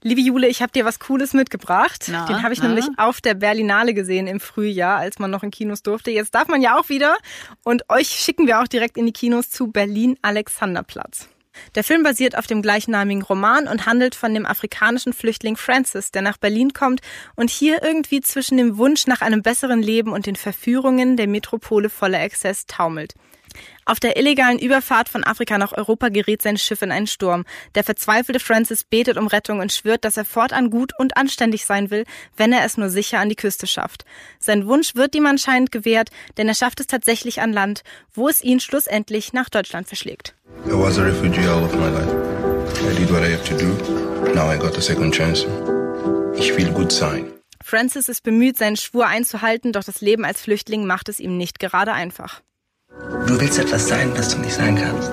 Liebe 0.00 0.22
Jule, 0.22 0.48
ich 0.48 0.62
habe 0.62 0.72
dir 0.72 0.86
was 0.86 1.00
Cooles 1.00 1.34
mitgebracht. 1.34 2.06
Na, 2.10 2.24
Den 2.24 2.42
habe 2.42 2.54
ich 2.54 2.60
na? 2.62 2.68
nämlich 2.68 2.86
auf 2.96 3.20
der 3.20 3.34
Berlinale 3.34 3.92
gesehen 3.92 4.26
im 4.26 4.40
Frühjahr, 4.40 4.96
als 4.96 5.18
man 5.18 5.30
noch 5.30 5.42
in 5.42 5.50
Kinos 5.50 5.82
durfte. 5.82 6.12
Jetzt 6.12 6.34
darf 6.34 6.48
man 6.48 6.62
ja 6.62 6.78
auch 6.78 6.88
wieder. 6.88 7.18
Und 7.62 7.90
euch 7.90 8.08
schicken 8.08 8.46
wir 8.46 8.62
auch 8.62 8.68
direkt 8.68 8.96
in 8.96 9.04
die 9.04 9.12
Kinos 9.12 9.50
zu 9.50 9.66
Berlin 9.66 10.16
Alexanderplatz. 10.22 11.28
Der 11.74 11.84
Film 11.84 12.02
basiert 12.02 12.36
auf 12.36 12.46
dem 12.46 12.62
gleichnamigen 12.62 13.22
Roman 13.22 13.68
und 13.68 13.86
handelt 13.86 14.14
von 14.14 14.34
dem 14.34 14.46
afrikanischen 14.46 15.12
Flüchtling 15.12 15.56
Francis, 15.56 16.10
der 16.10 16.22
nach 16.22 16.36
Berlin 16.36 16.72
kommt 16.72 17.00
und 17.36 17.50
hier 17.50 17.82
irgendwie 17.82 18.20
zwischen 18.20 18.56
dem 18.56 18.76
Wunsch 18.76 19.06
nach 19.06 19.20
einem 19.20 19.42
besseren 19.42 19.82
Leben 19.82 20.12
und 20.12 20.26
den 20.26 20.36
Verführungen 20.36 21.16
der 21.16 21.28
Metropole 21.28 21.90
voller 21.90 22.22
Exzess 22.22 22.66
taumelt. 22.66 23.14
Auf 23.86 24.00
der 24.00 24.16
illegalen 24.16 24.58
Überfahrt 24.58 25.08
von 25.08 25.24
Afrika 25.24 25.58
nach 25.58 25.72
Europa 25.72 26.08
gerät 26.08 26.40
sein 26.40 26.56
Schiff 26.56 26.80
in 26.80 26.90
einen 26.90 27.06
Sturm. 27.06 27.44
Der 27.74 27.84
verzweifelte 27.84 28.40
Francis 28.40 28.84
betet 28.84 29.18
um 29.18 29.26
Rettung 29.26 29.60
und 29.60 29.72
schwört, 29.72 30.04
dass 30.04 30.16
er 30.16 30.24
fortan 30.24 30.70
gut 30.70 30.92
und 30.98 31.16
anständig 31.16 31.66
sein 31.66 31.90
will, 31.90 32.04
wenn 32.36 32.52
er 32.52 32.64
es 32.64 32.76
nur 32.78 32.88
sicher 32.88 33.18
an 33.18 33.28
die 33.28 33.36
Küste 33.36 33.66
schafft. 33.66 34.04
Sein 34.38 34.66
Wunsch 34.66 34.94
wird 34.94 35.14
ihm 35.14 35.26
anscheinend 35.26 35.70
gewährt, 35.70 36.10
denn 36.38 36.48
er 36.48 36.54
schafft 36.54 36.80
es 36.80 36.86
tatsächlich 36.86 37.40
an 37.40 37.52
Land, 37.52 37.82
wo 38.12 38.28
es 38.28 38.42
ihn 38.42 38.60
schlussendlich 38.60 39.32
nach 39.32 39.50
Deutschland 39.50 39.86
verschlägt. 39.86 40.34
I 40.66 40.70
was 40.70 40.98
a 40.98 41.02
refugee 41.02 41.46
all 41.46 41.62
of 41.62 41.74
my 41.74 41.88
life. 41.88 42.34
I 42.90 42.94
did 42.94 43.10
what 43.10 43.22
I 43.22 43.32
have 43.32 43.44
to 43.44 43.56
do. 43.56 44.34
Now 44.34 44.50
I 44.50 44.58
got 44.58 44.76
a 44.78 44.80
second 44.80 45.14
chance. 45.14 45.46
Ich 46.36 46.56
will 46.56 46.70
gut 46.72 46.90
sein. 46.90 47.30
Francis 47.62 48.08
ist 48.08 48.22
bemüht, 48.22 48.58
seinen 48.58 48.76
Schwur 48.76 49.06
einzuhalten, 49.06 49.72
doch 49.72 49.84
das 49.84 50.00
Leben 50.00 50.24
als 50.24 50.42
Flüchtling 50.42 50.86
macht 50.86 51.08
es 51.08 51.18
ihm 51.18 51.36
nicht 51.36 51.58
gerade 51.58 51.92
einfach. 51.92 52.42
Du 53.26 53.40
willst 53.40 53.58
etwas 53.58 53.88
sein, 53.88 54.12
das 54.14 54.34
du 54.34 54.38
nicht 54.40 54.54
sein 54.54 54.76
kannst. 54.76 55.10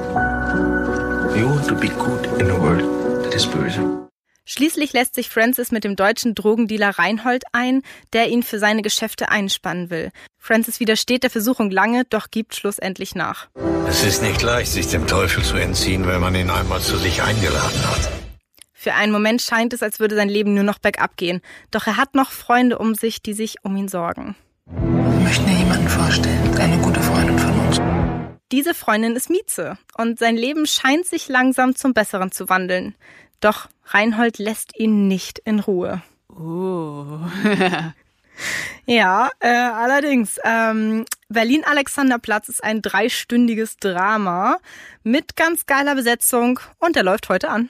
You 1.36 1.50
want 1.50 1.68
to 1.68 1.76
be 1.76 1.90
good 1.90 2.26
in 2.40 2.50
a 2.52 2.60
world 2.60 2.84
that 3.24 3.34
is 3.34 3.46
böse. 3.46 4.02
Schließlich 4.46 4.92
lässt 4.92 5.16
sich 5.16 5.30
Francis 5.30 5.72
mit 5.72 5.84
dem 5.84 5.96
deutschen 5.96 6.36
Drogendealer 6.36 6.90
Reinhold 6.90 7.44
ein, 7.54 7.84
der 8.12 8.30
ihn 8.30 8.44
für 8.44 8.60
seine 8.60 8.82
Geschäfte 8.82 9.30
einspannen 9.30 9.90
will. 9.90 10.12
Francis 10.38 10.80
widersteht 10.80 11.24
der 11.24 11.30
Versuchung 11.30 11.72
lange, 11.72 12.04
doch 12.06 12.32
gibt 12.32 12.56
schlussendlich 12.56 13.16
nach. 13.16 13.48
Es 13.88 14.04
ist 14.04 14.22
nicht 14.22 14.42
leicht, 14.42 14.72
sich 14.72 14.88
dem 14.88 15.08
Teufel 15.08 15.44
zu 15.44 15.56
entziehen, 15.56 16.06
wenn 16.08 16.20
man 16.20 16.36
ihn 16.36 16.50
einmal 16.50 16.82
zu 16.82 16.98
sich 16.98 17.22
eingeladen 17.22 17.90
hat. 17.90 18.12
Für 18.74 18.96
einen 18.96 19.12
Moment 19.12 19.42
scheint 19.44 19.74
es, 19.74 19.84
als 19.84 20.00
würde 20.00 20.16
sein 20.16 20.28
Leben 20.28 20.56
nur 20.56 20.64
noch 20.64 20.80
bergab 20.80 21.16
gehen. 21.16 21.42
Doch 21.70 21.86
er 21.86 21.98
hat 21.98 22.16
noch 22.16 22.32
Freunde 22.32 22.80
um 22.80 22.96
sich, 22.96 23.22
die 23.22 23.34
sich 23.34 23.58
um 23.64 23.78
ihn 23.78 23.88
sorgen. 23.88 24.36
Ich 24.66 25.24
möchte 25.24 25.44
mir 25.44 25.60
jemanden 25.60 25.88
vorstellen, 25.88 26.41
Diese 28.52 28.74
Freundin 28.74 29.16
ist 29.16 29.30
Mieze 29.30 29.78
und 29.98 30.20
sein 30.20 30.36
Leben 30.36 30.66
scheint 30.66 31.06
sich 31.06 31.30
langsam 31.30 31.76
zum 31.76 31.94
Besseren 31.94 32.32
zu 32.32 32.50
wandeln. 32.50 32.96
Doch 33.40 33.70
Reinhold 33.86 34.38
lässt 34.38 34.78
ihn 34.78 35.08
nicht 35.08 35.40
in 35.40 35.60
Ruhe. 35.60 36.02
Oh. 36.30 37.20
Ja, 38.86 39.30
äh, 39.40 39.48
allerdings. 39.48 40.40
Ähm, 40.44 41.06
Berlin-Alexanderplatz 41.30 42.50
ist 42.50 42.64
ein 42.64 42.82
dreistündiges 42.82 43.78
Drama 43.78 44.58
mit 45.04 45.36
ganz 45.36 45.66
geiler 45.66 45.96
Besetzung 45.96 46.60
und 46.80 46.96
der 46.96 47.04
läuft 47.04 47.30
heute 47.30 47.50
an. 47.50 47.70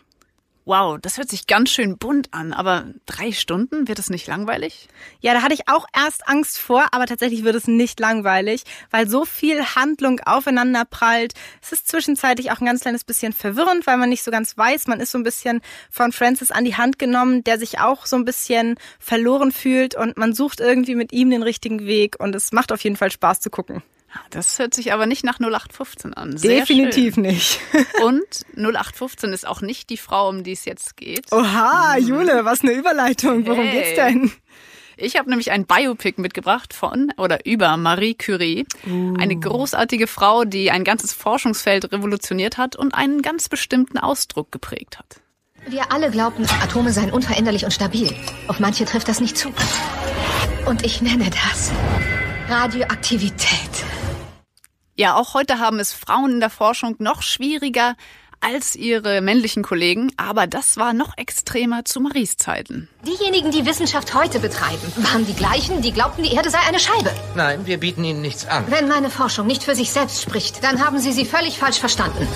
Wow, 0.64 1.00
das 1.02 1.18
hört 1.18 1.28
sich 1.28 1.48
ganz 1.48 1.72
schön 1.72 1.98
bunt 1.98 2.34
an, 2.36 2.54
aber 2.54 2.86
drei 3.08 3.32
Stunden, 3.32 3.88
wird 3.88 3.98
es 3.98 4.12
nicht 4.12 4.28
langweilig? 4.28 4.90
Ja, 5.20 5.34
da 5.34 5.42
hatte 5.42 5.56
ich 5.56 5.68
auch 5.68 5.88
erst 5.96 6.28
Angst 6.28 6.60
vor, 6.60 6.86
aber 6.92 7.08
tatsächlich 7.08 7.44
wird 7.44 7.56
es 7.56 7.68
nicht 7.68 8.00
langweilig, 8.00 8.64
weil 8.92 9.10
so 9.10 9.26
viel 9.26 9.64
Handlung 9.76 10.20
aufeinander 10.20 10.86
prallt. 10.86 11.34
Es 11.64 11.72
ist 11.72 11.88
zwischenzeitlich 11.88 12.52
auch 12.52 12.62
ein 12.62 12.68
ganz 12.68 12.82
kleines 12.82 13.04
bisschen 13.04 13.34
verwirrend, 13.34 13.88
weil 13.88 13.98
man 13.98 14.10
nicht 14.10 14.24
so 14.24 14.30
ganz 14.30 14.56
weiß. 14.56 14.86
Man 14.86 15.00
ist 15.00 15.12
so 15.12 15.18
ein 15.18 15.24
bisschen 15.24 15.62
von 15.90 16.12
Francis 16.12 16.52
an 16.52 16.64
die 16.64 16.78
Hand 16.78 17.00
genommen, 17.00 17.44
der 17.44 17.58
sich 17.58 17.80
auch 17.80 18.06
so 18.06 18.16
ein 18.16 18.26
bisschen 18.26 18.76
verloren 19.00 19.52
fühlt 19.52 19.96
und 19.96 20.16
man 20.18 20.34
sucht 20.34 20.60
irgendwie 20.60 20.94
mit 20.94 21.12
ihm 21.12 21.32
den 21.32 21.42
richtigen 21.42 21.86
Weg 21.88 22.18
und 22.20 22.36
es 22.36 22.52
macht 22.52 22.72
auf 22.72 22.84
jeden 22.84 22.98
Fall 22.98 23.10
Spaß 23.10 23.40
zu 23.40 23.50
gucken. 23.50 23.82
Das 24.30 24.60
hört 24.60 24.74
sich 24.74 24.94
aber 24.94 25.06
nicht 25.06 25.24
nach 25.24 25.40
0815 25.40 26.14
an. 26.14 26.38
Sehr 26.38 26.60
Definitiv 26.62 27.16
schön. 27.16 27.24
nicht. 27.24 27.60
Und 28.04 28.22
0815 28.56 29.32
ist 29.34 29.48
auch 29.48 29.62
nicht 29.62 29.90
die 29.90 29.98
Frau, 29.98 30.30
um 30.30 30.44
die 30.44 30.52
es 30.54 30.66
jetzt 30.66 30.98
geht. 30.98 31.32
Oha, 31.32 31.98
Jule, 31.98 32.44
was 32.46 32.62
eine 32.62 32.72
Überleitung. 32.72 33.46
Worum 33.48 33.66
Hey. 33.66 33.84
geht's 33.84 33.96
denn? 33.96 34.32
Ich 34.98 35.18
habe 35.18 35.30
nämlich 35.30 35.52
ein 35.52 35.66
Biopic 35.66 36.22
mitgebracht 36.22 36.74
von 36.74 37.12
oder 37.18 37.46
über 37.46 37.76
Marie 37.78 38.14
Curie. 38.14 38.66
Eine 38.86 39.36
großartige 39.40 40.06
Frau, 40.06 40.44
die 40.44 40.70
ein 40.70 40.84
ganzes 40.84 41.12
Forschungsfeld 41.14 41.92
revolutioniert 41.92 42.58
hat 42.58 42.76
und 42.76 42.94
einen 42.94 43.22
ganz 43.24 43.50
bestimmten 43.50 43.98
Ausdruck 43.98 44.52
geprägt 44.52 45.00
hat. 45.00 45.22
Wir 45.68 45.92
alle 45.92 46.12
glaubten, 46.12 46.46
Atome 46.64 46.92
seien 46.92 47.12
unveränderlich 47.12 47.64
und 47.66 47.72
stabil. 47.72 48.14
Auf 48.48 48.60
manche 48.60 48.86
trifft 48.86 49.08
das 49.08 49.20
nicht 49.22 49.38
zu. 49.38 49.52
Und 50.68 50.86
ich 50.86 51.02
nenne 51.02 51.30
das 51.30 51.72
Radioaktivität. 52.50 53.70
Ja, 55.02 55.16
auch 55.16 55.34
heute 55.34 55.58
haben 55.58 55.80
es 55.80 55.94
Frauen 55.94 56.34
in 56.34 56.40
der 56.42 56.52
Forschung 56.52 56.96
noch 57.00 57.24
schwieriger 57.24 57.96
als 58.40 58.76
ihre 58.76 59.22
männlichen 59.22 59.64
Kollegen, 59.64 60.12
aber 60.16 60.46
das 60.46 60.78
war 60.78 60.94
noch 60.94 61.18
extremer 61.18 61.86
zu 61.86 62.02
Maries 62.02 62.38
Zeiten. 62.38 62.88
Diejenigen, 63.08 63.50
die 63.50 63.66
Wissenschaft 63.66 64.14
heute 64.14 64.38
betreiben, 64.38 64.94
waren 64.98 65.26
die 65.26 65.34
gleichen, 65.34 65.82
die 65.82 65.92
glaubten, 65.92 66.22
die 66.22 66.36
Erde 66.36 66.52
sei 66.52 66.60
eine 66.68 66.80
Scheibe. 66.80 67.12
Nein, 67.34 67.66
wir 67.66 67.80
bieten 67.80 68.04
Ihnen 68.04 68.22
nichts 68.22 68.46
an. 68.46 68.64
Wenn 68.68 68.88
meine 68.88 69.10
Forschung 69.10 69.48
nicht 69.48 69.64
für 69.64 69.74
sich 69.74 69.92
selbst 69.92 70.22
spricht, 70.22 70.64
dann 70.64 70.86
haben 70.86 71.00
Sie 71.00 71.14
sie 71.14 71.26
völlig 71.26 71.58
falsch 71.58 71.80
verstanden. 71.80 72.28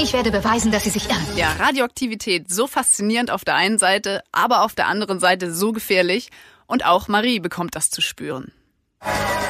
Ich 0.00 0.12
werde 0.12 0.30
beweisen, 0.30 0.70
dass 0.70 0.84
Sie 0.84 0.90
sich 0.90 1.10
irren. 1.10 1.26
Ja, 1.34 1.54
Radioaktivität 1.58 2.48
so 2.48 2.68
faszinierend 2.68 3.32
auf 3.32 3.44
der 3.44 3.56
einen 3.56 3.78
Seite, 3.78 4.22
aber 4.30 4.62
auf 4.62 4.76
der 4.76 4.86
anderen 4.86 5.18
Seite 5.18 5.52
so 5.52 5.72
gefährlich 5.72 6.30
und 6.68 6.86
auch 6.86 7.08
Marie 7.08 7.40
bekommt 7.40 7.74
das 7.74 7.90
zu 7.90 8.00
spüren. 8.00 8.52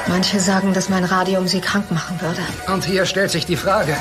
Manche 0.07 0.39
sagen, 0.39 0.73
dass 0.73 0.89
mein 0.89 1.03
Radium 1.03 1.47
Sie 1.47 1.61
krank 1.61 1.91
machen 1.91 2.19
würde. 2.21 2.41
Und 2.71 2.85
hier 2.85 3.05
stellt 3.05 3.31
sich 3.31 3.45
die 3.45 3.57
Frage, 3.57 3.95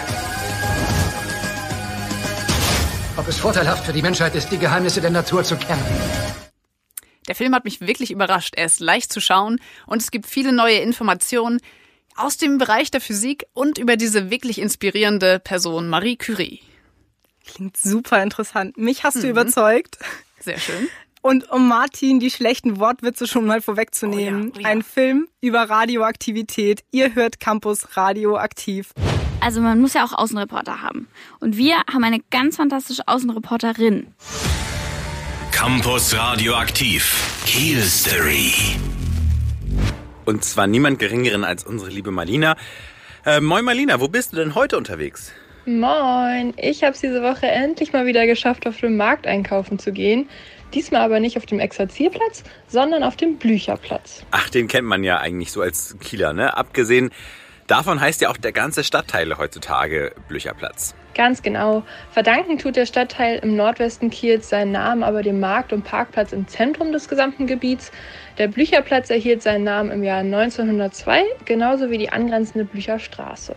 ob 3.16 3.26
es 3.28 3.38
vorteilhaft 3.38 3.84
für 3.84 3.92
die 3.92 4.02
Menschheit 4.02 4.34
ist, 4.34 4.50
die 4.50 4.58
Geheimnisse 4.58 5.00
der 5.00 5.10
Natur 5.10 5.42
zu 5.42 5.56
kennen. 5.56 5.84
Der 7.26 7.34
Film 7.34 7.54
hat 7.54 7.64
mich 7.64 7.80
wirklich 7.80 8.10
überrascht. 8.12 8.54
Er 8.56 8.66
ist 8.66 8.78
leicht 8.78 9.12
zu 9.12 9.20
schauen 9.20 9.58
und 9.86 10.00
es 10.00 10.10
gibt 10.10 10.26
viele 10.26 10.52
neue 10.52 10.76
Informationen 10.76 11.60
aus 12.14 12.36
dem 12.36 12.58
Bereich 12.58 12.90
der 12.90 13.00
Physik 13.00 13.46
und 13.52 13.78
über 13.78 13.96
diese 13.96 14.30
wirklich 14.30 14.60
inspirierende 14.60 15.38
Person 15.40 15.88
Marie 15.88 16.16
Curie. 16.16 16.60
Klingt 17.44 17.76
super 17.76 18.22
interessant. 18.22 18.76
Mich 18.76 19.04
hast 19.04 19.16
du 19.22 19.28
überzeugt. 19.28 19.98
Sehr 20.40 20.58
schön. 20.58 20.88
Und 21.26 21.50
um 21.50 21.66
Martin 21.66 22.20
die 22.20 22.30
schlechten 22.30 22.78
Wortwitze 22.78 23.26
schon 23.26 23.46
mal 23.46 23.60
vorwegzunehmen, 23.60 24.42
Oh 24.42 24.44
ja, 24.44 24.52
oh 24.58 24.60
ja. 24.60 24.68
ein 24.68 24.82
Film 24.82 25.26
über 25.40 25.62
Radioaktivität. 25.62 26.84
Ihr 26.92 27.16
hört 27.16 27.40
Campus 27.40 27.96
Radioaktiv. 27.96 28.92
Also 29.40 29.60
man 29.60 29.80
muss 29.80 29.94
ja 29.94 30.04
auch 30.04 30.12
Außenreporter 30.12 30.82
haben. 30.82 31.08
Und 31.40 31.56
wir 31.56 31.78
haben 31.92 32.04
eine 32.04 32.20
ganz 32.30 32.58
fantastische 32.58 33.08
Außenreporterin. 33.08 34.14
Campus 35.50 36.14
Radioaktiv. 36.16 37.42
Kiel 37.44 37.82
Story. 37.82 38.52
Und 40.26 40.44
zwar 40.44 40.68
niemand 40.68 41.00
geringeren 41.00 41.42
als 41.42 41.64
unsere 41.64 41.90
liebe 41.90 42.12
Marlina. 42.12 42.54
Äh, 43.24 43.40
moin 43.40 43.64
Marlina, 43.64 43.98
wo 44.00 44.06
bist 44.06 44.32
du 44.32 44.36
denn 44.36 44.54
heute 44.54 44.76
unterwegs? 44.76 45.32
Moin, 45.68 46.54
ich 46.56 46.84
habe 46.84 46.92
es 46.92 47.00
diese 47.00 47.20
Woche 47.24 47.48
endlich 47.48 47.92
mal 47.92 48.06
wieder 48.06 48.24
geschafft, 48.26 48.68
auf 48.68 48.76
dem 48.78 48.96
Markt 48.96 49.26
einkaufen 49.26 49.80
zu 49.80 49.90
gehen. 49.90 50.28
Diesmal 50.74 51.02
aber 51.02 51.20
nicht 51.20 51.36
auf 51.36 51.46
dem 51.46 51.60
Exerzierplatz, 51.60 52.42
sondern 52.66 53.02
auf 53.02 53.16
dem 53.16 53.36
Blücherplatz. 53.36 54.24
Ach, 54.30 54.50
den 54.50 54.68
kennt 54.68 54.86
man 54.86 55.04
ja 55.04 55.18
eigentlich 55.18 55.52
so 55.52 55.62
als 55.62 55.96
Kieler, 56.00 56.32
ne? 56.32 56.56
Abgesehen 56.56 57.10
davon 57.66 58.00
heißt 58.00 58.20
ja 58.20 58.30
auch 58.30 58.36
der 58.36 58.52
ganze 58.52 58.84
Stadtteil 58.84 59.36
heutzutage 59.38 60.12
Blücherplatz. 60.28 60.94
Ganz 61.14 61.42
genau. 61.42 61.82
Verdanken 62.10 62.58
tut 62.58 62.76
der 62.76 62.84
Stadtteil 62.84 63.38
im 63.38 63.56
Nordwesten 63.56 64.10
Kiels 64.10 64.50
seinen 64.50 64.72
Namen 64.72 65.02
aber 65.02 65.22
dem 65.22 65.40
Markt- 65.40 65.72
und 65.72 65.82
Parkplatz 65.82 66.32
im 66.32 66.46
Zentrum 66.46 66.92
des 66.92 67.08
gesamten 67.08 67.46
Gebiets. 67.46 67.90
Der 68.36 68.48
Blücherplatz 68.48 69.08
erhielt 69.08 69.42
seinen 69.42 69.64
Namen 69.64 69.90
im 69.90 70.02
Jahr 70.02 70.18
1902, 70.18 71.22
genauso 71.46 71.90
wie 71.90 71.96
die 71.96 72.10
angrenzende 72.10 72.66
Blücherstraße. 72.66 73.54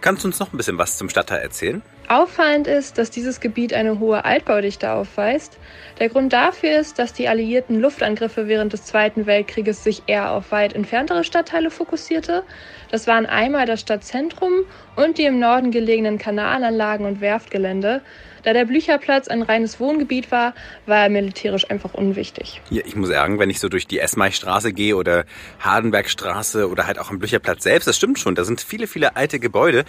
Kannst 0.00 0.24
du 0.24 0.28
uns 0.28 0.40
noch 0.40 0.52
ein 0.52 0.56
bisschen 0.56 0.76
was 0.76 0.98
zum 0.98 1.08
Stadtteil 1.08 1.42
erzählen? 1.42 1.80
Auffallend 2.08 2.66
ist, 2.66 2.98
dass 2.98 3.10
dieses 3.10 3.40
Gebiet 3.40 3.72
eine 3.72 3.98
hohe 3.98 4.24
Altbaudichte 4.24 4.92
aufweist. 4.92 5.58
Der 5.98 6.08
Grund 6.08 6.32
dafür 6.32 6.78
ist, 6.78 6.98
dass 6.98 7.12
die 7.12 7.28
alliierten 7.28 7.80
Luftangriffe 7.80 8.48
während 8.48 8.72
des 8.72 8.84
Zweiten 8.84 9.26
Weltkrieges 9.26 9.84
sich 9.84 10.02
eher 10.06 10.32
auf 10.32 10.52
weit 10.52 10.74
entferntere 10.74 11.24
Stadtteile 11.24 11.70
fokussierte. 11.70 12.42
Das 12.90 13.06
waren 13.06 13.26
einmal 13.26 13.66
das 13.66 13.80
Stadtzentrum 13.80 14.52
und 14.96 15.18
die 15.18 15.24
im 15.24 15.38
Norden 15.38 15.70
gelegenen 15.70 16.18
Kanalanlagen 16.18 17.06
und 17.06 17.20
Werftgelände. 17.20 18.02
Da 18.44 18.52
der 18.52 18.66
Blücherplatz 18.66 19.28
ein 19.28 19.40
reines 19.40 19.80
Wohngebiet 19.80 20.30
war, 20.30 20.54
war 20.84 21.04
er 21.04 21.08
militärisch 21.08 21.70
einfach 21.70 21.94
unwichtig. 21.94 22.60
Ja, 22.68 22.82
ich 22.84 22.94
muss 22.94 23.08
sagen, 23.08 23.38
wenn 23.38 23.48
ich 23.48 23.58
so 23.58 23.70
durch 23.70 23.86
die 23.86 23.98
Esmeichstraße 23.98 24.72
gehe 24.74 24.96
oder 24.96 25.24
Hardenbergstraße 25.60 26.68
oder 26.68 26.86
halt 26.86 26.98
auch 26.98 27.10
am 27.10 27.18
Blücherplatz 27.18 27.62
selbst, 27.62 27.86
das 27.88 27.96
stimmt 27.96 28.18
schon, 28.18 28.34
da 28.34 28.44
sind 28.44 28.60
viele, 28.60 28.86
viele 28.86 29.16
alte 29.16 29.40
Gebäude. 29.40 29.84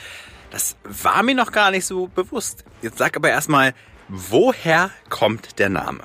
Das 0.51 0.75
war 0.83 1.23
mir 1.23 1.35
noch 1.35 1.51
gar 1.51 1.71
nicht 1.71 1.85
so 1.85 2.07
bewusst. 2.07 2.63
Jetzt 2.81 2.97
sag 2.97 3.15
aber 3.15 3.29
erstmal, 3.29 3.73
woher 4.07 4.91
kommt 5.09 5.59
der 5.59 5.69
Name? 5.69 6.03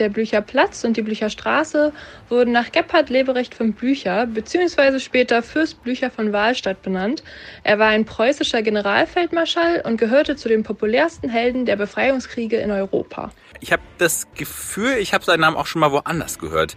Der 0.00 0.08
Blücherplatz 0.08 0.82
und 0.84 0.96
die 0.96 1.02
Blücherstraße 1.02 1.92
wurden 2.30 2.52
nach 2.52 2.72
Gebhard 2.72 3.10
Leberecht 3.10 3.54
von 3.54 3.74
Blücher 3.74 4.26
bzw. 4.26 4.98
später 4.98 5.42
Fürst 5.42 5.82
Blücher 5.82 6.10
von 6.10 6.32
Wahlstatt 6.32 6.80
benannt. 6.80 7.22
Er 7.64 7.78
war 7.78 7.88
ein 7.88 8.06
preußischer 8.06 8.62
Generalfeldmarschall 8.62 9.82
und 9.84 9.98
gehörte 9.98 10.36
zu 10.36 10.48
den 10.48 10.62
populärsten 10.62 11.28
Helden 11.28 11.66
der 11.66 11.76
Befreiungskriege 11.76 12.56
in 12.56 12.70
Europa. 12.70 13.30
Ich 13.60 13.72
habe 13.72 13.82
das 13.98 14.26
Gefühl, 14.34 14.96
ich 14.98 15.12
habe 15.12 15.22
seinen 15.22 15.40
Namen 15.40 15.58
auch 15.58 15.66
schon 15.66 15.80
mal 15.80 15.92
woanders 15.92 16.38
gehört. 16.38 16.76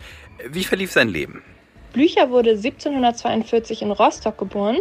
Wie 0.50 0.66
verlief 0.66 0.92
sein 0.92 1.08
Leben? 1.08 1.44
Blücher 1.94 2.32
wurde 2.32 2.52
1742 2.52 3.84
in 3.84 3.92
Rostock 3.92 4.38
geboren. 4.38 4.78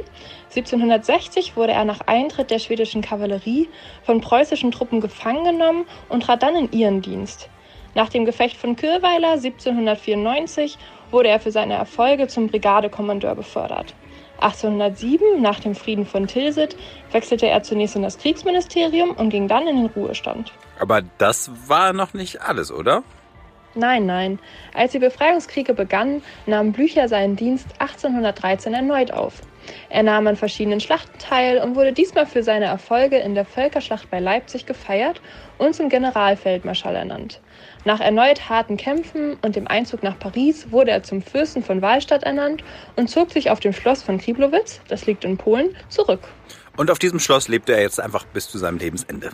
1760 0.49 1.57
wurde 1.57 1.73
er 1.73 1.85
nach 1.85 2.01
Eintritt 2.07 2.51
der 2.51 2.59
schwedischen 2.59 3.03
Kavallerie 3.03 3.69
von 4.03 4.21
preußischen 4.21 4.73
Truppen 4.73 5.01
gefangen 5.01 5.45
genommen 5.45 5.85
und 6.09 6.25
trat 6.25 6.43
dann 6.43 6.57
in 6.57 6.73
ihren 6.73 7.03
Dienst. 7.03 7.51
Nach 7.95 8.09
dem 8.09 8.25
Gefecht 8.25 8.57
von 8.57 8.77
Kirweiler 8.77 9.33
1794 9.33 10.79
wurde 11.11 11.29
er 11.29 11.39
für 11.39 11.53
seine 11.53 11.75
Erfolge 11.75 12.27
zum 12.29 12.49
Brigadekommandeur 12.49 13.35
befördert. 13.35 13.95
1807, 14.41 15.41
nach 15.41 15.61
dem 15.61 15.75
Frieden 15.75 16.07
von 16.07 16.27
Tilsit, 16.27 16.77
wechselte 17.13 17.47
er 17.47 17.63
zunächst 17.63 17.95
in 17.95 18.03
das 18.03 18.19
Kriegsministerium 18.19 19.11
und 19.11 19.29
ging 19.29 19.47
dann 19.47 19.69
in 19.69 19.77
den 19.77 19.87
Ruhestand. 19.87 20.53
Aber 20.81 21.03
das 21.19 21.51
war 21.69 21.93
noch 21.93 22.15
nicht 22.15 22.41
alles, 22.41 22.73
oder? 22.73 23.05
Nein, 23.75 24.05
nein. 24.05 24.39
Als 24.75 24.93
die 24.93 24.99
Befreiungskriege 24.99 25.73
begannen, 25.73 26.23
nahm 26.47 26.73
Blücher 26.73 27.09
seinen 27.09 27.37
Dienst 27.37 27.69
1813 27.79 28.75
erneut 28.75 29.13
auf. 29.13 29.41
Er 29.89 30.03
nahm 30.03 30.27
an 30.27 30.37
verschiedenen 30.37 30.81
Schlachten 30.81 31.19
teil 31.19 31.59
und 31.59 31.77
wurde 31.77 31.93
diesmal 31.93 32.27
für 32.27 32.43
seine 32.43 32.67
Erfolge 32.67 33.19
in 33.19 33.35
der 33.35 33.45
Völkerschlacht 33.45 34.11
bei 34.11 34.19
Leipzig 34.19 34.67
gefeiert 34.67 35.21
und 35.59 35.75
zum 35.75 35.89
Generalfeldmarschall 35.89 36.97
ernannt. 36.97 37.41
Nach 37.85 38.01
erneut 38.01 38.49
harten 38.49 38.77
Kämpfen 38.77 39.37
und 39.43 39.57
dem 39.57 39.69
Einzug 39.69 40.03
nach 40.03 40.19
Paris 40.19 40.71
wurde 40.71 40.91
er 40.91 41.03
zum 41.03 41.23
Fürsten 41.23 41.63
von 41.63 41.81
Wahlstatt 41.81 42.25
ernannt 42.25 42.65
und 42.97 43.09
zog 43.09 43.31
sich 43.31 43.51
auf 43.51 43.61
dem 43.61 43.73
Schloss 43.73 44.03
von 44.03 44.19
Kriblowitz, 44.19 44.81
das 44.89 45.07
liegt 45.07 45.25
in 45.25 45.39
Polen, 45.39 45.77
zurück. 45.89 46.29
Und 46.77 46.91
auf 46.91 46.99
diesem 46.99 47.21
Schloss 47.21 47.49
lebte 47.49 47.73
er 47.75 47.83
jetzt 47.83 48.01
einfach 48.01 48.25
bis 48.25 48.49
zu 48.49 48.59
seinem 48.59 48.79
Lebensende. 48.79 49.31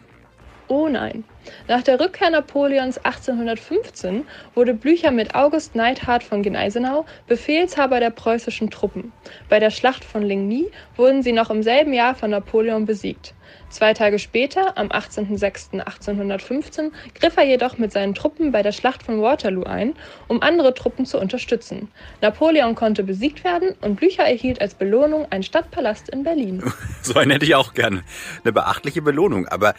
Oh 0.69 0.87
nein. 0.87 1.25
Nach 1.67 1.83
der 1.83 1.99
Rückkehr 1.99 2.29
Napoleons 2.29 2.99
1815 2.99 4.27
wurde 4.55 4.75
Blücher 4.75 5.11
mit 5.11 5.35
August 5.35 5.75
Neidhart 5.75 6.23
von 6.23 6.43
Gneisenau 6.43 7.07
Befehlshaber 7.27 8.01
der 8.01 8.11
preußischen 8.11 8.69
Truppen. 8.69 9.13
Bei 9.49 9.61
der 9.61 9.71
Schlacht 9.71 10.05
von 10.05 10.23
Ligny 10.23 10.71
wurden 10.97 11.23
sie 11.23 11.33
noch 11.33 11.49
im 11.49 11.63
selben 11.63 11.95
Jahr 11.95 12.15
von 12.15 12.31
Napoleon 12.31 12.85
besiegt. 12.85 13.35
Zwei 13.71 13.93
Tage 13.93 14.19
später, 14.19 14.79
am 14.79 14.89
18.06.1815, 14.89 16.91
griff 17.15 17.37
er 17.37 17.45
jedoch 17.45 17.79
mit 17.79 17.93
seinen 17.93 18.15
Truppen 18.15 18.51
bei 18.51 18.63
der 18.63 18.73
Schlacht 18.73 19.03
von 19.03 19.21
Waterloo 19.21 19.65
ein, 19.65 19.95
um 20.27 20.43
andere 20.43 20.75
Truppen 20.75 21.05
zu 21.05 21.19
unterstützen. 21.19 21.89
Napoleon 22.23 22.75
konnte 22.75 23.05
besiegt 23.05 23.45
werden 23.45 23.75
und 23.83 23.97
Blücher 23.97 24.25
erhielt 24.25 24.61
als 24.61 24.75
Belohnung 24.75 25.27
einen 25.31 25.43
Stadtpalast 25.43 26.09
in 26.09 26.25
Berlin. 26.25 26.63
So 27.01 27.19
einen 27.19 27.31
hätte 27.31 27.47
ich 27.47 27.55
auch 27.55 27.75
gerne. 27.75 28.03
Eine 28.45 28.53
beachtliche 28.53 29.01
Belohnung. 29.01 29.49
Aber 29.49 29.75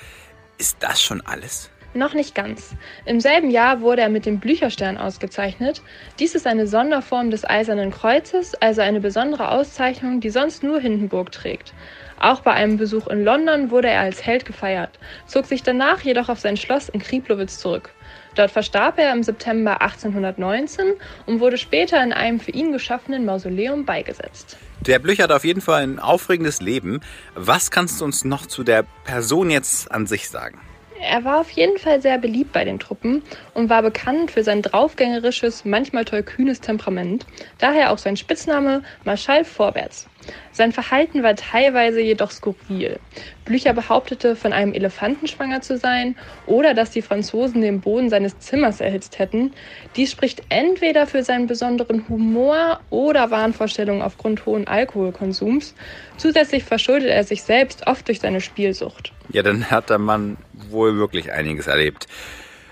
ist 0.60 0.78
das 0.82 1.02
schon 1.02 1.22
alles? 1.22 1.72
Noch 1.96 2.14
nicht 2.14 2.36
ganz. 2.36 2.76
Im 3.06 3.20
selben 3.20 3.50
Jahr 3.50 3.82
wurde 3.82 4.04
er 4.04 4.10
mit 4.10 4.28
dem 4.28 4.40
Blücherstern 4.40 5.00
ausgezeichnet. 5.00 5.82
Dies 6.20 6.36
ist 6.36 6.46
eine 6.46 6.68
Sonderform 6.68 7.32
des 7.32 7.50
Eisernen 7.50 7.90
Kreuzes, 7.90 8.54
also 8.56 8.82
eine 8.82 9.00
besondere 9.00 9.50
Auszeichnung, 9.50 10.20
die 10.20 10.30
sonst 10.30 10.62
nur 10.62 10.80
Hindenburg 10.80 11.32
trägt. 11.32 11.74
Auch 12.20 12.42
bei 12.42 12.52
einem 12.52 12.78
Besuch 12.78 13.08
in 13.08 13.24
London 13.24 13.72
wurde 13.72 13.90
er 13.90 14.02
als 14.02 14.24
Held 14.24 14.46
gefeiert, 14.46 15.00
zog 15.26 15.46
sich 15.46 15.64
danach 15.64 16.02
jedoch 16.02 16.30
auf 16.30 16.40
sein 16.40 16.58
Schloss 16.58 16.90
in 16.90 17.00
Kriplowitz 17.00 17.58
zurück. 17.58 17.92
Dort 18.40 18.52
verstarb 18.52 18.98
er 19.00 19.12
im 19.12 19.22
September 19.22 19.82
1819 19.82 20.94
und 21.26 21.42
wurde 21.42 21.58
später 21.58 22.02
in 22.02 22.14
einem 22.14 22.40
für 22.40 22.52
ihn 22.52 22.72
geschaffenen 22.72 23.26
Mausoleum 23.26 23.84
beigesetzt. 23.84 24.56
Der 24.88 24.98
Blücher 25.00 25.24
hat 25.24 25.34
auf 25.34 25.44
jeden 25.44 25.60
Fall 25.60 25.84
ein 25.84 26.00
aufregendes 26.00 26.62
Leben. 26.62 27.02
Was 27.36 27.70
kannst 27.70 28.00
du 28.00 28.06
uns 28.06 28.24
noch 28.24 28.46
zu 28.46 28.64
der 28.64 28.86
Person 29.04 29.52
jetzt 29.52 29.92
an 29.92 30.08
sich 30.08 30.30
sagen? 30.30 30.58
Er 31.02 31.26
war 31.26 31.42
auf 31.42 31.50
jeden 31.50 31.78
Fall 31.78 32.02
sehr 32.02 32.18
beliebt 32.18 32.54
bei 32.54 32.64
den 32.64 32.80
Truppen 32.80 33.24
und 33.54 33.70
war 33.70 33.82
bekannt 33.82 34.32
für 34.32 34.46
sein 34.46 34.62
draufgängerisches, 34.62 35.66
manchmal 35.66 36.06
tollkühnes 36.06 36.62
Temperament, 36.62 37.26
daher 37.58 37.92
auch 37.92 37.98
sein 37.98 38.16
Spitzname 38.16 38.84
Marschall 39.04 39.44
Vorwärts. 39.44 40.08
Sein 40.52 40.72
Verhalten 40.72 41.24
war 41.24 41.36
teilweise 41.36 42.02
jedoch 42.02 42.32
skurril. 42.32 43.00
Blücher 43.46 43.74
behauptete, 43.74 44.36
von 44.36 44.52
einem 44.52 44.74
Elefanten 44.74 45.28
schwanger 45.28 45.62
zu 45.62 45.78
sein 45.78 46.16
oder 46.48 46.74
dass 46.74 46.92
die 46.92 47.02
Franzosen 47.02 47.62
den 47.62 47.82
Boden 47.82 48.10
seines 48.10 48.38
Zimmers 48.40 48.82
erhitzt 48.82 49.20
hätten. 49.20 49.54
Dies 49.96 50.12
spricht 50.12 50.44
entweder 50.50 51.08
für 51.08 51.24
seinen 51.24 51.48
besonderen 51.48 52.08
Humor 52.10 52.82
oder 52.90 53.32
Wahnvorstellungen 53.32 54.02
aufgrund 54.02 54.46
hohen 54.46 54.68
Alkoholkonsums. 54.68 55.76
Zusätzlich 56.18 56.64
verschuldet 56.64 57.10
er 57.10 57.24
sich 57.24 57.44
selbst 57.44 57.88
oft 57.88 58.08
durch 58.08 58.20
seine 58.20 58.42
Spielsucht. 58.42 59.14
Ja, 59.32 59.44
dann 59.44 59.72
hat 59.72 59.90
der 59.90 60.00
Mann 60.00 60.38
wohl 60.54 60.98
wirklich 60.98 61.32
einiges 61.32 61.68
erlebt. 61.68 62.08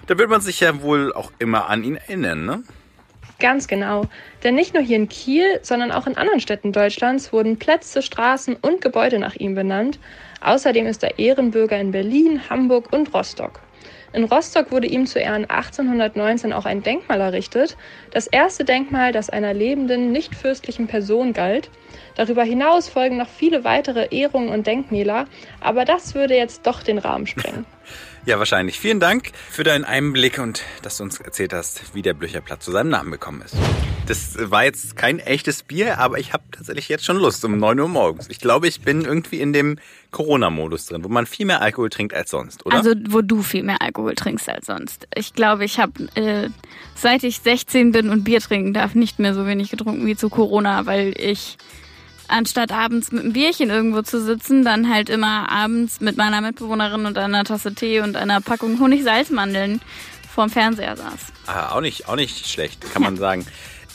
Da 0.07 0.17
wird 0.17 0.29
man 0.29 0.41
sich 0.41 0.59
ja 0.59 0.81
wohl 0.81 1.13
auch 1.13 1.31
immer 1.39 1.69
an 1.69 1.83
ihn 1.83 1.97
erinnern, 1.97 2.45
ne? 2.45 2.63
Ganz 3.39 3.67
genau. 3.67 4.05
Denn 4.43 4.55
nicht 4.55 4.73
nur 4.73 4.81
hier 4.81 4.95
in 4.95 5.09
Kiel, 5.09 5.59
sondern 5.61 5.91
auch 5.91 6.07
in 6.07 6.17
anderen 6.17 6.39
Städten 6.39 6.71
Deutschlands 6.71 7.31
wurden 7.31 7.59
Plätze, 7.59 8.01
Straßen 8.01 8.55
und 8.55 8.81
Gebäude 8.81 9.19
nach 9.19 9.35
ihm 9.35 9.53
benannt. 9.53 9.99
Außerdem 10.41 10.87
ist 10.87 11.03
er 11.03 11.19
Ehrenbürger 11.19 11.79
in 11.79 11.91
Berlin, 11.91 12.49
Hamburg 12.49 12.91
und 12.91 13.13
Rostock. 13.13 13.61
In 14.13 14.23
Rostock 14.23 14.71
wurde 14.71 14.87
ihm 14.87 15.05
zu 15.05 15.19
Ehren 15.19 15.47
1819 15.47 16.53
auch 16.53 16.65
ein 16.65 16.81
Denkmal 16.81 17.19
errichtet, 17.19 17.77
das 18.11 18.25
erste 18.25 18.63
Denkmal, 18.63 19.11
das 19.11 19.29
einer 19.29 19.53
lebenden, 19.53 20.11
nicht 20.11 20.33
fürstlichen 20.33 20.87
Person 20.87 21.33
galt. 21.33 21.69
Darüber 22.15 22.43
hinaus 22.43 22.87
folgen 22.89 23.17
noch 23.17 23.27
viele 23.27 23.63
weitere 23.63 24.07
Ehrungen 24.09 24.49
und 24.49 24.65
Denkmäler, 24.65 25.25
aber 25.59 25.85
das 25.85 26.15
würde 26.15 26.35
jetzt 26.35 26.65
doch 26.65 26.81
den 26.81 26.97
Rahmen 26.97 27.27
sprengen. 27.27 27.65
Ja, 28.27 28.39
wahrscheinlich. 28.39 28.77
Vielen 28.77 28.99
Dank 28.99 29.31
für 29.49 29.63
deinen 29.63 29.85
Einblick 29.85 30.37
und 30.37 30.61
dass 30.81 30.97
du 30.97 31.03
uns 31.03 31.17
erzählt 31.17 31.53
hast, 31.53 31.95
wie 31.95 32.01
der 32.01 32.13
Blücherplatz 32.13 32.65
zu 32.65 32.73
seinem 32.73 32.89
Namen 32.89 33.09
gekommen 33.09 33.41
ist. 33.41 33.55
Das 34.05 34.35
war 34.51 34.65
jetzt 34.65 34.97
kein 34.97 35.19
echtes 35.19 35.63
Bier, 35.63 35.97
aber 35.97 36.19
ich 36.19 36.33
habe 36.33 36.43
tatsächlich 36.51 36.89
jetzt 36.89 37.05
schon 37.05 37.15
Lust 37.15 37.45
um 37.45 37.57
9 37.57 37.79
Uhr 37.79 37.87
morgens. 37.87 38.27
Ich 38.29 38.39
glaube, 38.39 38.67
ich 38.67 38.81
bin 38.81 39.05
irgendwie 39.05 39.39
in 39.39 39.53
dem 39.53 39.79
Corona-Modus 40.11 40.87
drin, 40.87 41.05
wo 41.05 41.07
man 41.07 41.25
viel 41.25 41.45
mehr 41.45 41.61
Alkohol 41.61 41.89
trinkt 41.89 42.13
als 42.13 42.31
sonst, 42.31 42.65
oder? 42.65 42.75
Also 42.75 42.95
wo 43.07 43.21
du 43.21 43.41
viel 43.41 43.63
mehr 43.63 43.81
Alkohol 43.81 44.13
trinkst 44.13 44.49
als 44.49 44.65
sonst. 44.65 45.07
Ich 45.15 45.33
glaube, 45.33 45.63
ich 45.63 45.79
habe 45.79 45.93
äh, 46.15 46.49
seit 46.95 47.23
ich 47.23 47.39
16 47.39 47.93
bin 47.93 48.09
und 48.09 48.25
Bier 48.25 48.41
trinken 48.41 48.73
darf, 48.73 48.93
nicht 48.93 49.19
mehr 49.19 49.33
so 49.33 49.45
wenig 49.45 49.71
getrunken 49.71 50.05
wie 50.05 50.17
zu 50.17 50.29
Corona, 50.29 50.85
weil 50.85 51.13
ich 51.17 51.57
anstatt 52.27 52.71
abends 52.71 53.11
mit 53.11 53.23
einem 53.23 53.33
Bierchen 53.33 53.69
irgendwo 53.69 54.01
zu 54.01 54.23
sitzen, 54.23 54.63
dann 54.63 54.93
halt 54.93 55.09
immer 55.09 55.49
abends 55.49 56.01
mit 56.01 56.17
meiner 56.17 56.41
Mitbewohnerin 56.41 57.05
und 57.05 57.17
einer 57.17 57.43
Tasse 57.43 57.73
Tee 57.73 58.01
und 58.01 58.15
einer 58.15 58.41
Packung 58.41 58.79
Honig-Salzmandeln 58.79 59.81
vorm 60.33 60.49
Fernseher 60.49 60.95
saß. 60.95 61.19
Ah, 61.47 61.75
auch 61.75 61.81
nicht, 61.81 62.07
auch 62.07 62.15
nicht 62.15 62.47
schlecht, 62.47 62.81
kann 62.93 63.01
ja. 63.01 63.09
man 63.09 63.17
sagen. 63.17 63.45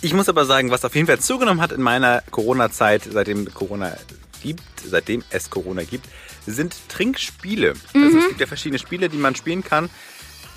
Ich 0.00 0.14
muss 0.14 0.28
aber 0.28 0.44
sagen, 0.44 0.70
was 0.70 0.84
auf 0.84 0.94
jeden 0.96 1.06
Fall 1.06 1.20
zugenommen 1.20 1.60
hat 1.60 1.70
in 1.70 1.80
meiner 1.80 2.22
Corona-Zeit, 2.30 3.02
seitdem 3.10 3.52
Corona 3.54 3.96
gibt, 4.42 4.62
seitdem 4.84 5.22
es 5.30 5.50
Corona 5.50 5.84
gibt, 5.84 6.06
sind 6.46 6.74
Trinkspiele. 6.88 7.74
Mhm. 7.94 8.02
Also 8.02 8.18
es 8.18 8.28
gibt 8.28 8.40
ja 8.40 8.46
verschiedene 8.46 8.80
Spiele, 8.80 9.08
die 9.08 9.16
man 9.16 9.36
spielen 9.36 9.62
kann. 9.62 9.90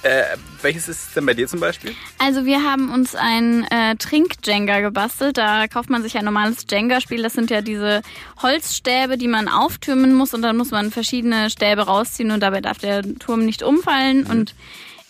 Äh, 0.05 0.37
welches 0.61 0.87
ist 0.87 1.07
es 1.07 1.13
denn 1.15 1.25
bei 1.25 1.33
dir 1.33 1.47
zum 1.47 1.59
Beispiel? 1.59 1.95
Also 2.19 2.45
wir 2.45 2.61
haben 2.61 2.93
uns 2.93 3.15
ein 3.15 3.63
äh, 3.71 3.95
Trink-Jenga 3.95 4.81
gebastelt. 4.81 5.35
Da 5.35 5.67
kauft 5.67 5.89
man 5.89 6.03
sich 6.03 6.15
ein 6.15 6.25
normales 6.25 6.67
Jenga-Spiel. 6.69 7.23
Das 7.23 7.33
sind 7.33 7.49
ja 7.49 7.61
diese 7.61 8.03
Holzstäbe, 8.39 9.17
die 9.17 9.27
man 9.27 9.47
auftürmen 9.47 10.13
muss 10.13 10.35
und 10.35 10.43
dann 10.43 10.57
muss 10.57 10.69
man 10.69 10.91
verschiedene 10.91 11.49
Stäbe 11.49 11.87
rausziehen 11.87 12.29
und 12.29 12.41
dabei 12.41 12.61
darf 12.61 12.77
der 12.77 13.01
Turm 13.17 13.45
nicht 13.45 13.63
umfallen. 13.63 14.25
Mhm. 14.25 14.29
Und 14.29 14.55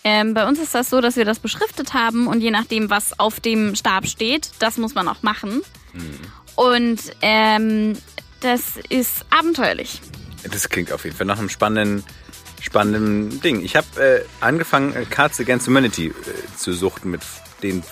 ähm, 0.02 0.32
bei 0.32 0.48
uns 0.48 0.58
ist 0.58 0.74
das 0.74 0.88
so, 0.88 1.02
dass 1.02 1.16
wir 1.16 1.26
das 1.26 1.40
beschriftet 1.40 1.92
haben 1.92 2.26
und 2.26 2.40
je 2.40 2.50
nachdem, 2.50 2.88
was 2.88 3.20
auf 3.20 3.38
dem 3.38 3.74
Stab 3.74 4.06
steht, 4.06 4.52
das 4.60 4.78
muss 4.78 4.94
man 4.94 5.08
auch 5.08 5.22
machen. 5.22 5.60
Mhm. 5.92 6.20
Und 6.54 7.00
ähm, 7.20 7.98
das 8.40 8.78
ist 8.88 9.26
abenteuerlich. 9.28 10.00
Das 10.50 10.70
klingt 10.70 10.90
auf 10.90 11.04
jeden 11.04 11.14
Fall 11.14 11.26
nach 11.26 11.38
einem 11.38 11.50
spannenden 11.50 12.02
spannendem 12.66 13.40
Ding. 13.40 13.64
Ich 13.64 13.76
habe 13.76 13.86
äh, 14.00 14.24
angefangen, 14.40 14.94
äh, 14.94 15.04
Cards 15.08 15.40
Against 15.40 15.66
Humanity 15.66 16.08
äh, 16.08 16.12
zu 16.56 16.72
suchten 16.72 17.10
mit 17.10 17.22
den 17.62 17.82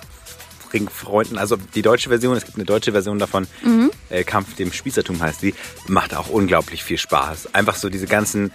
Freunden. 0.90 1.38
Also 1.38 1.56
die 1.56 1.82
deutsche 1.82 2.08
Version, 2.08 2.36
es 2.36 2.44
gibt 2.44 2.56
eine 2.56 2.64
deutsche 2.64 2.92
Version 2.92 3.18
davon, 3.18 3.46
mhm. 3.62 3.90
äh, 4.10 4.24
Kampf 4.24 4.56
dem 4.56 4.72
Spießertum 4.72 5.20
heißt 5.20 5.42
die, 5.42 5.54
macht 5.86 6.14
auch 6.14 6.28
unglaublich 6.28 6.82
viel 6.82 6.98
Spaß. 6.98 7.54
Einfach 7.54 7.76
so 7.76 7.88
diese 7.88 8.06
ganzen 8.06 8.50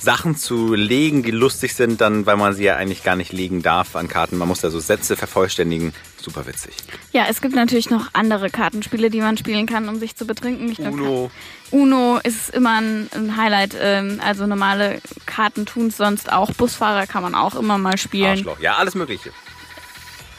Sachen 0.00 0.36
zu 0.36 0.74
legen, 0.74 1.22
die 1.22 1.30
lustig 1.30 1.74
sind, 1.74 2.00
dann, 2.00 2.26
weil 2.26 2.36
man 2.36 2.52
sie 2.52 2.64
ja 2.64 2.76
eigentlich 2.76 3.02
gar 3.02 3.16
nicht 3.16 3.32
legen 3.32 3.62
darf 3.62 3.96
an 3.96 4.08
Karten. 4.08 4.36
Man 4.36 4.48
muss 4.48 4.60
da 4.60 4.70
so 4.70 4.78
Sätze 4.78 5.16
vervollständigen. 5.16 5.94
Super 6.20 6.46
witzig. 6.46 6.74
Ja, 7.12 7.26
es 7.28 7.40
gibt 7.40 7.54
natürlich 7.54 7.90
noch 7.90 8.08
andere 8.12 8.50
Kartenspiele, 8.50 9.10
die 9.10 9.20
man 9.20 9.36
spielen 9.36 9.66
kann, 9.66 9.88
um 9.88 9.98
sich 9.98 10.16
zu 10.16 10.26
betrinken. 10.26 10.66
Nicht 10.66 10.80
Uno. 10.80 11.30
Uno 11.70 12.18
ist 12.22 12.50
immer 12.50 12.80
ein, 12.80 13.08
ein 13.14 13.36
Highlight. 13.36 13.76
Ähm, 13.78 14.20
also 14.22 14.46
normale 14.46 15.00
Karten 15.26 15.66
tun 15.66 15.88
es 15.88 15.96
sonst 15.96 16.32
auch. 16.32 16.52
Busfahrer 16.52 17.06
kann 17.06 17.22
man 17.22 17.34
auch 17.34 17.54
immer 17.54 17.78
mal 17.78 17.98
spielen. 17.98 18.30
Arschloch. 18.30 18.60
Ja, 18.60 18.76
alles 18.76 18.94
Mögliche. 18.94 19.30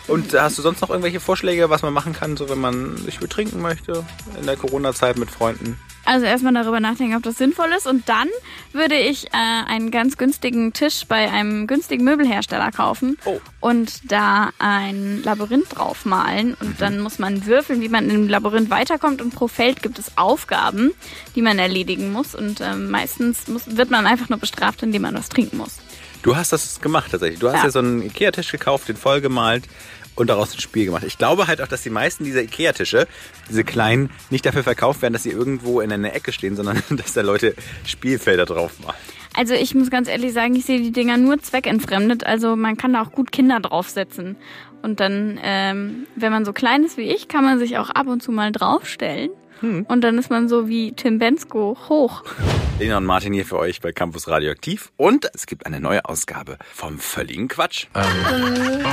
Und 0.07 0.33
hast 0.33 0.57
du 0.57 0.61
sonst 0.61 0.81
noch 0.81 0.89
irgendwelche 0.89 1.19
Vorschläge, 1.19 1.69
was 1.69 1.81
man 1.81 1.93
machen 1.93 2.13
kann, 2.13 2.37
so 2.37 2.47
wenn 2.49 2.59
man 2.59 2.97
sich 2.97 3.19
betrinken 3.19 3.61
möchte 3.61 4.05
in 4.39 4.45
der 4.45 4.55
Corona-Zeit 4.55 5.17
mit 5.17 5.31
Freunden? 5.31 5.79
Also 6.05 6.25
erstmal 6.25 6.53
darüber 6.53 6.79
nachdenken, 6.79 7.15
ob 7.15 7.23
das 7.23 7.37
sinnvoll 7.37 7.69
ist. 7.75 7.87
Und 7.87 8.07
dann 8.07 8.27
würde 8.71 8.95
ich 8.95 9.25
äh, 9.27 9.29
einen 9.33 9.89
ganz 9.89 10.17
günstigen 10.17 10.71
Tisch 10.71 11.03
bei 11.07 11.31
einem 11.31 11.65
günstigen 11.65 12.03
Möbelhersteller 12.03 12.71
kaufen 12.71 13.17
oh. 13.25 13.41
und 13.59 14.11
da 14.11 14.51
ein 14.59 15.23
Labyrinth 15.23 15.75
draufmalen. 15.75 16.53
Und 16.53 16.69
mhm. 16.69 16.77
dann 16.77 16.99
muss 16.99 17.17
man 17.17 17.45
würfeln, 17.47 17.81
wie 17.81 17.89
man 17.89 18.09
im 18.09 18.29
Labyrinth 18.29 18.69
weiterkommt. 18.69 19.21
Und 19.21 19.33
pro 19.33 19.47
Feld 19.47 19.81
gibt 19.81 19.97
es 19.97 20.15
Aufgaben, 20.15 20.93
die 21.35 21.41
man 21.41 21.57
erledigen 21.57 22.11
muss. 22.11 22.35
Und 22.35 22.61
äh, 22.61 22.75
meistens 22.75 23.47
muss, 23.47 23.63
wird 23.75 23.89
man 23.89 24.05
einfach 24.05 24.29
nur 24.29 24.39
bestraft, 24.39 24.83
indem 24.83 25.01
man 25.01 25.15
was 25.15 25.29
trinken 25.29 25.57
muss. 25.57 25.77
Du 26.21 26.35
hast 26.35 26.51
das 26.51 26.81
gemacht 26.81 27.11
tatsächlich. 27.11 27.39
Du 27.39 27.47
hast 27.47 27.57
ja, 27.57 27.63
ja 27.65 27.71
so 27.71 27.79
einen 27.79 28.01
Ikea-Tisch 28.03 28.51
gekauft, 28.51 28.87
den 28.89 28.97
vollgemalt 28.97 29.63
und 30.15 30.29
daraus 30.29 30.53
ein 30.53 30.59
Spiel 30.59 30.85
gemacht. 30.85 31.03
Ich 31.05 31.17
glaube 31.17 31.47
halt 31.47 31.61
auch, 31.61 31.67
dass 31.67 31.83
die 31.83 31.89
meisten 31.89 32.23
dieser 32.23 32.41
Ikea-Tische, 32.41 33.07
diese 33.49 33.63
kleinen, 33.63 34.09
nicht 34.29 34.45
dafür 34.45 34.63
verkauft 34.63 35.01
werden, 35.01 35.13
dass 35.13 35.23
sie 35.23 35.31
irgendwo 35.31 35.81
in 35.81 35.91
einer 35.91 36.13
Ecke 36.13 36.31
stehen, 36.31 36.55
sondern 36.55 36.81
dass 36.89 37.13
da 37.13 37.21
Leute 37.21 37.55
Spielfelder 37.85 38.45
drauf 38.45 38.71
machen. 38.85 38.97
Also 39.37 39.53
ich 39.53 39.75
muss 39.75 39.89
ganz 39.89 40.07
ehrlich 40.07 40.31
sagen, 40.31 40.55
ich 40.55 40.65
sehe 40.65 40.79
die 40.79 40.91
Dinger 40.91 41.17
nur 41.17 41.39
zweckentfremdet. 41.39 42.25
Also 42.25 42.55
man 42.55 42.77
kann 42.77 42.93
da 42.93 43.01
auch 43.01 43.11
gut 43.11 43.33
Kinder 43.33 43.59
draufsetzen. 43.59 44.37
Und 44.81 44.99
dann, 44.99 45.39
ähm, 45.43 46.07
wenn 46.15 46.31
man 46.31 46.45
so 46.45 46.53
klein 46.53 46.83
ist 46.85 46.97
wie 46.97 47.13
ich, 47.13 47.27
kann 47.27 47.43
man 47.43 47.59
sich 47.59 47.77
auch 47.77 47.89
ab 47.89 48.07
und 48.07 48.23
zu 48.23 48.31
mal 48.31 48.51
draufstellen. 48.51 49.31
Hm. 49.61 49.85
Und 49.87 50.01
dann 50.01 50.17
ist 50.17 50.29
man 50.29 50.47
so 50.49 50.67
wie 50.67 50.93
Tim 50.93 51.19
Bensko 51.19 51.77
hoch. 51.89 52.23
Lena 52.79 52.97
und 52.97 53.05
Martin 53.05 53.33
hier 53.33 53.45
für 53.45 53.57
euch 53.57 53.79
bei 53.81 53.91
Campus 53.91 54.27
Radioaktiv. 54.27 54.91
Und 54.97 55.29
es 55.33 55.45
gibt 55.45 55.65
eine 55.65 55.79
neue 55.79 56.05
Ausgabe 56.05 56.57
vom 56.73 56.99
völligen 56.99 57.47
Quatsch. 57.47 57.87
Ähm. 57.95 58.83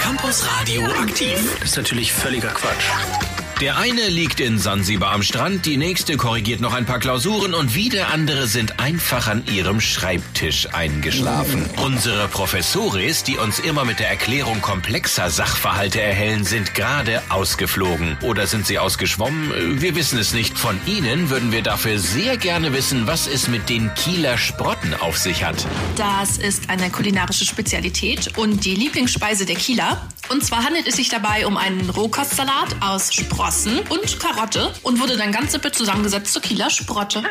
Campus 0.00 0.46
Radioaktiv 0.58 1.62
ist 1.62 1.76
natürlich 1.76 2.12
völliger 2.12 2.48
Quatsch. 2.48 3.41
Der 3.62 3.76
eine 3.76 4.08
liegt 4.08 4.40
in 4.40 4.58
Sansibar 4.58 5.12
am 5.12 5.22
Strand, 5.22 5.66
die 5.66 5.76
nächste 5.76 6.16
korrigiert 6.16 6.60
noch 6.60 6.74
ein 6.74 6.84
paar 6.84 6.98
Klausuren 6.98 7.54
und 7.54 7.76
wieder 7.76 8.08
andere 8.08 8.48
sind 8.48 8.80
einfach 8.80 9.28
an 9.28 9.44
ihrem 9.46 9.80
Schreibtisch 9.80 10.66
eingeschlafen. 10.72 11.70
Unsere 11.76 12.26
Professoris, 12.26 13.22
die 13.22 13.36
uns 13.36 13.60
immer 13.60 13.84
mit 13.84 14.00
der 14.00 14.08
Erklärung 14.10 14.60
komplexer 14.62 15.30
Sachverhalte 15.30 16.00
erhellen, 16.00 16.42
sind 16.42 16.74
gerade 16.74 17.22
ausgeflogen. 17.28 18.16
Oder 18.22 18.48
sind 18.48 18.66
sie 18.66 18.80
ausgeschwommen? 18.80 19.80
Wir 19.80 19.94
wissen 19.94 20.18
es 20.18 20.34
nicht. 20.34 20.58
Von 20.58 20.80
Ihnen 20.86 21.30
würden 21.30 21.52
wir 21.52 21.62
dafür 21.62 22.00
sehr 22.00 22.36
gerne 22.36 22.72
wissen, 22.72 23.06
was 23.06 23.28
es 23.28 23.46
mit 23.46 23.68
den 23.68 23.94
Kieler 23.94 24.38
Sprotten 24.38 24.92
auf 24.94 25.18
sich 25.18 25.44
hat. 25.44 25.64
Das 25.94 26.36
ist 26.36 26.68
eine 26.68 26.90
kulinarische 26.90 27.44
Spezialität 27.44 28.36
und 28.36 28.64
die 28.64 28.74
Lieblingsspeise 28.74 29.46
der 29.46 29.54
Kieler. 29.54 30.04
Und 30.30 30.44
zwar 30.44 30.64
handelt 30.64 30.88
es 30.88 30.96
sich 30.96 31.10
dabei 31.10 31.46
um 31.46 31.56
einen 31.56 31.90
Rohkostsalat 31.90 32.74
aus 32.80 33.12
Sprossen 33.12 33.51
und 33.90 34.18
Karotte 34.18 34.72
und 34.82 34.98
wurde 34.98 35.16
dann 35.16 35.30
ganz 35.30 35.52
simpel 35.52 35.72
zusammengesetzt 35.72 36.32
zur 36.32 36.40
Kieler 36.40 36.70
Sprotte. 36.70 37.22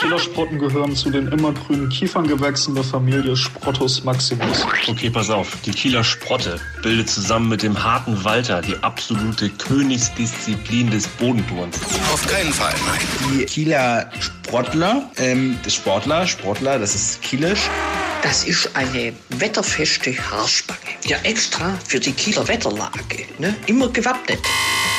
Kieler-Sprotten 0.00 0.58
gehören 0.58 0.96
zu 0.96 1.10
den 1.10 1.28
immergrünen 1.28 1.88
Kieferngewächsen 1.88 2.74
der 2.74 2.82
Familie 2.82 3.36
Sprottus 3.36 4.02
maximus. 4.02 4.66
Okay, 4.88 5.10
pass 5.10 5.30
auf. 5.30 5.56
Die 5.64 5.70
Kieler 5.70 6.02
Sprotte 6.02 6.58
bildet 6.82 7.08
zusammen 7.08 7.50
mit 7.50 7.62
dem 7.62 7.80
harten 7.80 8.24
Walter 8.24 8.62
die 8.62 8.76
absolute 8.82 9.48
Königsdisziplin 9.50 10.90
des 10.90 11.06
Bodenturns. 11.06 11.78
Auf 12.12 12.26
keinen 12.26 12.52
Fall, 12.52 12.74
nein. 12.86 13.00
Die 13.32 13.44
Kieler 13.44 14.10
Sprottler, 14.18 15.08
ähm, 15.18 15.56
das 15.62 15.74
Sportler, 15.74 16.26
Sportler, 16.26 16.80
das 16.80 16.96
ist 16.96 17.22
Kielisch. 17.22 17.68
Das 18.22 18.44
ist 18.44 18.76
eine 18.76 19.14
wetterfeste 19.30 20.12
Haarspange. 20.12 20.78
Ja, 21.06 21.16
extra 21.22 21.78
für 21.86 21.98
die 21.98 22.12
Kieler 22.12 22.46
Wetterlage. 22.46 23.26
Ne? 23.38 23.56
Immer 23.66 23.88
gewappnet. 23.88 24.40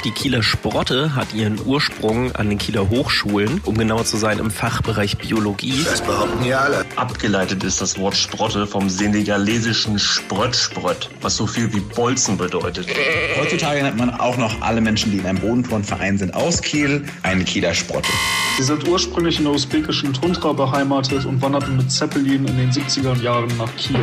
Die 0.03 0.09
Kieler 0.09 0.41
Sprotte 0.41 1.13
hat 1.13 1.31
ihren 1.31 1.63
Ursprung 1.63 2.31
an 2.31 2.49
den 2.49 2.57
Kieler 2.57 2.89
Hochschulen, 2.89 3.61
um 3.65 3.77
genauer 3.77 4.03
zu 4.03 4.17
sein 4.17 4.39
im 4.39 4.49
Fachbereich 4.49 5.19
Biologie. 5.19 5.83
Das 5.85 6.01
behaupten 6.01 6.43
ja 6.43 6.61
alle. 6.61 6.83
Abgeleitet 6.95 7.63
ist 7.63 7.81
das 7.81 7.99
Wort 7.99 8.15
Sprotte 8.15 8.65
vom 8.65 8.89
senegalesischen 8.89 9.99
Sprött-Sprött, 9.99 11.11
was 11.21 11.37
so 11.37 11.45
viel 11.45 11.71
wie 11.71 11.81
Bolzen 11.81 12.35
bedeutet. 12.35 12.87
Heutzutage 13.39 13.83
nennt 13.83 13.97
man 13.97 14.09
auch 14.09 14.37
noch 14.37 14.59
alle 14.61 14.81
Menschen, 14.81 15.11
die 15.11 15.19
in 15.19 15.25
einem 15.27 15.39
Bodenturnverein 15.39 16.17
sind, 16.17 16.33
aus 16.33 16.63
Kiel, 16.63 17.05
eine 17.21 17.43
Kieler 17.43 17.75
Sprotte. 17.75 18.09
Sie 18.57 18.63
sind 18.63 18.87
ursprünglich 18.87 19.37
in 19.37 19.45
der 19.45 19.53
usbekischen 19.53 20.13
Tundra 20.13 20.53
beheimatet 20.53 21.25
und 21.25 21.39
wanderten 21.43 21.77
mit 21.77 21.91
Zeppelin 21.91 22.47
in 22.47 22.57
den 22.57 22.71
70er 22.71 23.10
Jahren 23.19 23.55
nach 23.57 23.75
Kiel. 23.75 23.99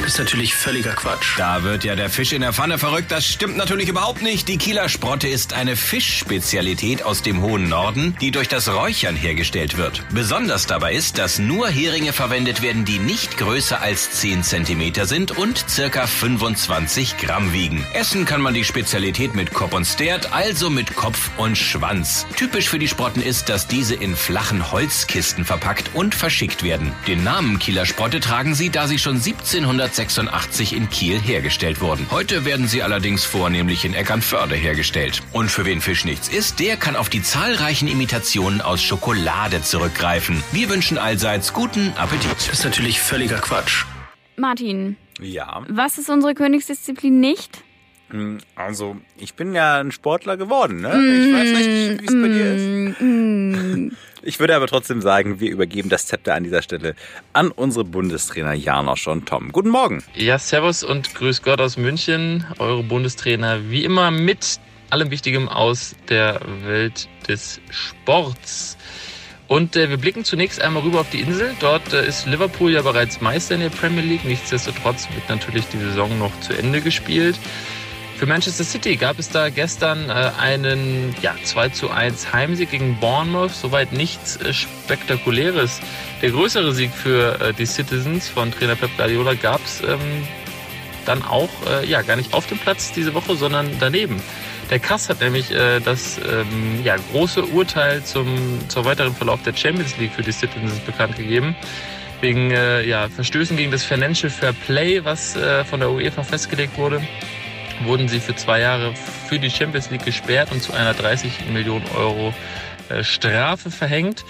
Das 0.00 0.12
ist 0.12 0.18
natürlich 0.18 0.54
völliger 0.54 0.92
Quatsch. 0.92 1.38
Da 1.38 1.62
wird 1.62 1.84
ja 1.84 1.96
der 1.96 2.10
Fisch 2.10 2.32
in 2.32 2.42
der 2.42 2.52
Pfanne 2.52 2.78
verrückt. 2.78 3.10
Das 3.10 3.26
stimmt 3.26 3.56
natürlich 3.56 3.88
überhaupt 3.88 4.22
nicht. 4.22 4.48
Die 4.48 4.58
Kieler 4.58 4.88
Sprotte 4.88 5.28
ist 5.28 5.54
eine 5.54 5.76
Fischspezialität 5.76 7.02
aus 7.02 7.22
dem 7.22 7.40
hohen 7.40 7.68
Norden, 7.68 8.16
die 8.20 8.30
durch 8.30 8.48
das 8.48 8.68
Räuchern 8.68 9.16
hergestellt 9.16 9.76
wird. 9.76 10.02
Besonders 10.12 10.66
dabei 10.66 10.94
ist, 10.94 11.18
dass 11.18 11.38
nur 11.38 11.68
Heringe 11.68 12.12
verwendet 12.12 12.60
werden, 12.60 12.84
die 12.84 12.98
nicht 12.98 13.38
größer 13.38 13.80
als 13.80 14.10
10 14.12 14.42
cm 14.42 15.06
sind 15.06 15.32
und 15.32 15.64
circa 15.68 16.06
25 16.06 17.16
Gramm 17.16 17.52
wiegen. 17.52 17.86
Essen 17.94 18.24
kann 18.24 18.40
man 18.40 18.54
die 18.54 18.64
Spezialität 18.64 19.34
mit 19.34 19.54
Kopf 19.54 19.72
und 19.72 19.86
Stert, 19.86 20.32
also 20.32 20.68
mit 20.68 20.94
Kopf 20.94 21.30
und 21.38 21.56
Schwanz. 21.56 22.26
Typisch 22.36 22.68
für 22.68 22.78
die 22.78 22.88
Sprotten 22.88 23.22
ist, 23.22 23.48
dass 23.48 23.66
diese 23.66 23.94
in 23.94 24.16
flachen 24.16 24.70
Holzkisten 24.70 25.44
verpackt 25.44 25.90
und 25.94 26.14
verschickt 26.14 26.62
werden. 26.62 26.92
Den 27.06 27.24
Namen 27.24 27.58
Kieler 27.58 27.86
Sprotte 27.86 28.20
tragen 28.20 28.43
sie, 28.52 28.68
da 28.68 28.86
sie 28.86 28.98
schon 28.98 29.14
1786 29.16 30.74
in 30.76 30.90
Kiel 30.90 31.18
hergestellt 31.18 31.80
wurden. 31.80 32.06
Heute 32.10 32.44
werden 32.44 32.68
sie 32.68 32.82
allerdings 32.82 33.24
vornehmlich 33.24 33.86
in 33.86 33.94
Eckernförde 33.94 34.54
hergestellt. 34.56 35.22
Und 35.32 35.50
für 35.50 35.64
wen 35.64 35.80
Fisch 35.80 36.04
nichts 36.04 36.28
ist, 36.28 36.60
der 36.60 36.76
kann 36.76 36.96
auf 36.96 37.08
die 37.08 37.22
zahlreichen 37.22 37.88
Imitationen 37.88 38.60
aus 38.60 38.82
Schokolade 38.82 39.62
zurückgreifen. 39.62 40.42
Wir 40.52 40.68
wünschen 40.68 40.98
allseits 40.98 41.52
guten 41.54 41.92
Appetit. 41.96 42.32
Das 42.36 42.48
ist 42.48 42.64
natürlich 42.64 43.00
völliger 43.00 43.38
Quatsch. 43.38 43.84
Martin, 44.36 44.96
Ja, 45.20 45.62
was 45.68 45.96
ist 45.96 46.10
unsere 46.10 46.34
Königsdisziplin 46.34 47.20
nicht? 47.20 47.62
Hm, 48.10 48.38
also 48.54 48.96
ich 49.16 49.34
bin 49.34 49.54
ja 49.54 49.80
ein 49.80 49.92
Sportler 49.92 50.36
geworden, 50.36 50.80
ne? 50.80 50.88
Ich 50.90 51.32
weiß 51.34 51.58
nicht, 51.58 52.02
wie 52.02 52.06
es 52.06 52.22
bei 52.22 52.28
dir 52.28 52.54
ist. 52.54 53.00
Mm, 53.00 53.96
Ich 54.22 54.40
würde 54.40 54.56
aber 54.56 54.66
trotzdem 54.66 55.02
sagen, 55.02 55.40
wir 55.40 55.50
übergeben 55.50 55.88
das 55.90 56.06
Zepter 56.06 56.34
an 56.34 56.44
dieser 56.44 56.62
Stelle 56.62 56.94
an 57.32 57.50
unsere 57.50 57.84
Bundestrainer 57.84 58.54
Janosch 58.54 59.06
und 59.08 59.26
Tom. 59.28 59.52
Guten 59.52 59.68
Morgen. 59.68 60.02
Ja, 60.14 60.38
Servus 60.38 60.82
und 60.82 61.14
Grüß 61.14 61.42
Gott 61.42 61.60
aus 61.60 61.76
München, 61.76 62.44
eure 62.58 62.82
Bundestrainer, 62.82 63.68
wie 63.70 63.84
immer 63.84 64.10
mit 64.10 64.60
allem 64.90 65.10
Wichtigem 65.10 65.48
aus 65.48 65.94
der 66.08 66.40
Welt 66.64 67.08
des 67.28 67.60
Sports. 67.70 68.76
Und 69.46 69.76
äh, 69.76 69.90
wir 69.90 69.98
blicken 69.98 70.24
zunächst 70.24 70.60
einmal 70.62 70.82
rüber 70.84 71.00
auf 71.00 71.10
die 71.10 71.20
Insel. 71.20 71.54
Dort 71.60 71.92
äh, 71.92 72.06
ist 72.06 72.26
Liverpool 72.26 72.72
ja 72.72 72.80
bereits 72.80 73.20
Meister 73.20 73.54
in 73.56 73.60
der 73.60 73.68
Premier 73.68 74.02
League. 74.02 74.24
Nichtsdestotrotz 74.24 75.06
wird 75.14 75.28
natürlich 75.28 75.66
die 75.66 75.76
Saison 75.78 76.18
noch 76.18 76.32
zu 76.40 76.54
Ende 76.56 76.80
gespielt. 76.80 77.36
Für 78.24 78.30
Manchester 78.30 78.64
City 78.64 78.96
gab 78.96 79.18
es 79.18 79.28
da 79.28 79.50
gestern 79.50 80.08
äh, 80.08 80.30
einen 80.40 81.14
ja, 81.20 81.34
2 81.44 81.68
zu 81.68 81.90
1 81.90 82.32
Heimsieg 82.32 82.70
gegen 82.70 82.96
Bournemouth. 82.98 83.50
Soweit 83.50 83.92
nichts 83.92 84.38
äh, 84.38 84.54
Spektakuläres. 84.54 85.82
Der 86.22 86.30
größere 86.30 86.72
Sieg 86.72 86.90
für 86.90 87.38
äh, 87.38 87.52
die 87.52 87.66
Citizens 87.66 88.26
von 88.26 88.50
Trainer 88.50 88.76
Pep 88.76 88.96
Guardiola 88.96 89.34
gab 89.34 89.62
es 89.66 89.82
ähm, 89.82 89.98
dann 91.04 91.22
auch 91.22 91.50
äh, 91.68 91.86
ja, 91.86 92.00
gar 92.00 92.16
nicht 92.16 92.32
auf 92.32 92.46
dem 92.46 92.56
Platz 92.56 92.92
diese 92.92 93.12
Woche, 93.12 93.36
sondern 93.36 93.68
daneben. 93.78 94.22
Der 94.70 94.78
Kass 94.78 95.10
hat 95.10 95.20
nämlich 95.20 95.50
äh, 95.50 95.80
das 95.80 96.16
ähm, 96.16 96.82
ja, 96.82 96.96
große 97.12 97.44
Urteil 97.44 98.02
zum, 98.04 98.58
zur 98.68 98.86
weiteren 98.86 99.14
Verlauf 99.14 99.42
der 99.42 99.54
Champions 99.54 99.98
League 99.98 100.12
für 100.12 100.22
die 100.22 100.32
Citizens 100.32 100.78
bekannt 100.86 101.18
gegeben. 101.18 101.54
Wegen 102.22 102.52
äh, 102.52 102.86
ja, 102.86 103.06
Verstößen 103.10 103.54
gegen 103.54 103.70
das 103.70 103.84
Financial 103.84 104.30
Fair 104.30 104.54
Play, 104.64 105.04
was 105.04 105.36
äh, 105.36 105.62
von 105.66 105.80
der 105.80 105.90
UEFA 105.90 106.22
festgelegt 106.22 106.78
wurde, 106.78 107.02
wurden 107.84 108.08
sie 108.08 108.20
für 108.20 108.34
zwei 108.34 108.60
Jahre 108.60 108.94
für 108.94 109.38
die 109.38 109.50
Champions 109.50 109.90
League 109.90 110.04
gesperrt 110.04 110.50
und 110.52 110.62
zu 110.62 110.72
einer 110.72 110.94
30 110.94 111.50
Millionen 111.52 111.86
Euro 111.96 112.34
äh, 112.88 113.02
Strafe 113.02 113.70
verhängt. 113.70 114.24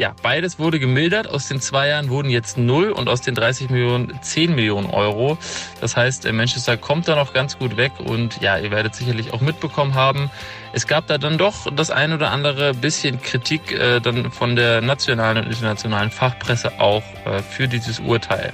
Ja, 0.00 0.14
beides 0.22 0.58
wurde 0.58 0.78
gemildert. 0.78 1.28
Aus 1.28 1.48
den 1.48 1.60
zwei 1.60 1.88
Jahren 1.88 2.08
wurden 2.08 2.30
jetzt 2.30 2.56
null 2.56 2.90
und 2.90 3.08
aus 3.08 3.20
den 3.20 3.34
30 3.34 3.68
Millionen 3.68 4.18
10 4.22 4.54
Millionen 4.54 4.88
Euro. 4.88 5.36
Das 5.82 5.94
heißt, 5.94 6.24
äh, 6.24 6.32
Manchester 6.32 6.78
kommt 6.78 7.06
da 7.06 7.16
noch 7.16 7.34
ganz 7.34 7.58
gut 7.58 7.76
weg 7.76 7.92
und 7.98 8.40
ja, 8.40 8.56
ihr 8.56 8.70
werdet 8.70 8.94
sicherlich 8.94 9.34
auch 9.34 9.42
mitbekommen 9.42 9.94
haben, 9.94 10.30
es 10.72 10.86
gab 10.86 11.06
da 11.06 11.18
dann 11.18 11.36
doch 11.36 11.66
das 11.74 11.90
ein 11.90 12.12
oder 12.12 12.30
andere 12.30 12.72
bisschen 12.72 13.20
Kritik 13.20 13.72
äh, 13.72 14.00
dann 14.00 14.30
von 14.30 14.56
der 14.56 14.80
nationalen 14.80 15.44
und 15.44 15.46
internationalen 15.48 16.10
Fachpresse 16.10 16.80
auch 16.80 17.02
äh, 17.26 17.42
für 17.42 17.68
dieses 17.68 18.00
Urteil. 18.00 18.52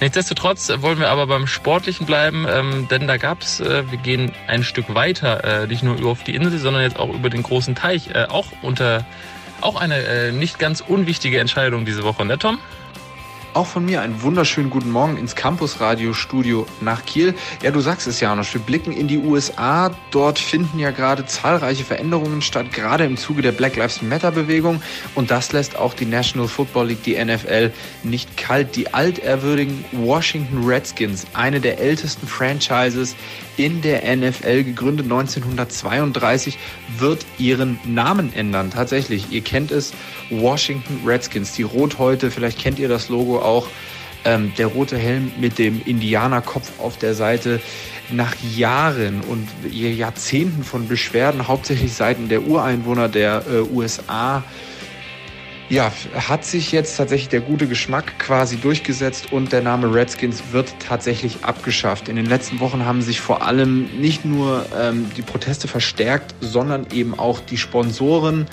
Nichtsdestotrotz 0.00 0.70
wollen 0.76 1.00
wir 1.00 1.08
aber 1.08 1.26
beim 1.26 1.48
Sportlichen 1.48 2.06
bleiben, 2.06 2.46
ähm, 2.48 2.86
denn 2.88 3.08
da 3.08 3.16
gab's, 3.16 3.58
äh, 3.58 3.90
wir 3.90 3.98
gehen 3.98 4.30
ein 4.46 4.62
Stück 4.62 4.94
weiter, 4.94 5.62
äh, 5.62 5.66
nicht 5.66 5.82
nur 5.82 5.96
über 5.96 6.10
auf 6.10 6.22
die 6.22 6.36
Insel, 6.36 6.58
sondern 6.58 6.82
jetzt 6.82 6.98
auch 6.98 7.12
über 7.12 7.30
den 7.30 7.42
großen 7.42 7.74
Teich, 7.74 8.10
äh, 8.14 8.26
auch 8.28 8.46
unter 8.62 9.04
auch 9.60 9.80
eine 9.80 9.96
äh, 9.96 10.30
nicht 10.30 10.60
ganz 10.60 10.80
unwichtige 10.80 11.40
Entscheidung 11.40 11.84
diese 11.84 12.04
Woche, 12.04 12.24
ne 12.24 12.38
Tom? 12.38 12.58
Auch 13.58 13.66
von 13.66 13.84
mir 13.84 14.02
einen 14.02 14.22
wunderschönen 14.22 14.70
guten 14.70 14.92
Morgen 14.92 15.16
ins 15.16 15.34
Campus-Radio-Studio 15.34 16.64
nach 16.80 17.04
Kiel. 17.04 17.34
Ja, 17.60 17.72
du 17.72 17.80
sagst 17.80 18.06
es 18.06 18.20
ja 18.20 18.32
noch, 18.36 18.54
wir 18.54 18.60
blicken 18.60 18.92
in 18.92 19.08
die 19.08 19.18
USA. 19.18 19.90
Dort 20.12 20.38
finden 20.38 20.78
ja 20.78 20.92
gerade 20.92 21.26
zahlreiche 21.26 21.82
Veränderungen 21.82 22.40
statt, 22.40 22.72
gerade 22.72 23.04
im 23.04 23.16
Zuge 23.16 23.42
der 23.42 23.50
Black 23.50 23.74
Lives 23.74 24.00
Matter-Bewegung. 24.00 24.80
Und 25.16 25.32
das 25.32 25.50
lässt 25.50 25.76
auch 25.76 25.94
die 25.94 26.04
National 26.04 26.46
Football 26.46 26.86
League, 26.86 27.02
die 27.02 27.16
NFL, 27.16 27.72
nicht 28.04 28.36
kalt. 28.36 28.76
Die 28.76 28.94
altehrwürdigen 28.94 29.84
Washington 29.90 30.62
Redskins, 30.64 31.26
eine 31.34 31.58
der 31.58 31.80
ältesten 31.80 32.28
Franchises 32.28 33.16
in 33.56 33.82
der 33.82 34.02
NFL, 34.16 34.62
gegründet 34.62 35.06
1932, 35.06 36.58
wird 36.98 37.26
ihren 37.38 37.80
Namen 37.84 38.32
ändern. 38.32 38.70
Tatsächlich, 38.70 39.32
ihr 39.32 39.40
kennt 39.40 39.72
es, 39.72 39.92
Washington 40.30 41.00
Redskins, 41.06 41.52
die 41.52 41.62
Rothäute, 41.62 42.30
vielleicht 42.30 42.58
kennt 42.58 42.78
ihr 42.78 42.88
das 42.88 43.08
Logo 43.08 43.40
auch. 43.40 43.68
Ähm, 44.24 44.52
der 44.58 44.66
rote 44.66 44.98
Helm 44.98 45.30
mit 45.40 45.58
dem 45.58 45.80
Indianerkopf 45.84 46.80
auf 46.80 46.98
der 46.98 47.14
Seite. 47.14 47.60
Nach 48.10 48.34
Jahren 48.56 49.20
und 49.20 49.48
Jahrzehnten 49.70 50.64
von 50.64 50.88
Beschwerden, 50.88 51.46
hauptsächlich 51.46 51.92
seiten 51.92 52.28
der 52.28 52.42
Ureinwohner 52.42 53.08
der 53.08 53.44
äh, 53.48 53.60
USA, 53.60 54.42
ja, 55.68 55.92
hat 56.14 56.44
sich 56.44 56.72
jetzt 56.72 56.96
tatsächlich 56.96 57.28
der 57.28 57.40
gute 57.40 57.66
Geschmack 57.66 58.18
quasi 58.18 58.56
durchgesetzt 58.56 59.32
und 59.32 59.52
der 59.52 59.60
Name 59.60 59.92
Redskins 59.92 60.42
wird 60.50 60.74
tatsächlich 60.78 61.44
abgeschafft. 61.44 62.08
In 62.08 62.16
den 62.16 62.26
letzten 62.26 62.58
Wochen 62.60 62.86
haben 62.86 63.02
sich 63.02 63.20
vor 63.20 63.42
allem 63.42 64.00
nicht 64.00 64.24
nur 64.24 64.64
ähm, 64.78 65.10
die 65.16 65.22
Proteste 65.22 65.68
verstärkt, 65.68 66.34
sondern 66.40 66.86
eben 66.92 67.18
auch 67.18 67.40
die 67.40 67.58
Sponsoren 67.58 68.46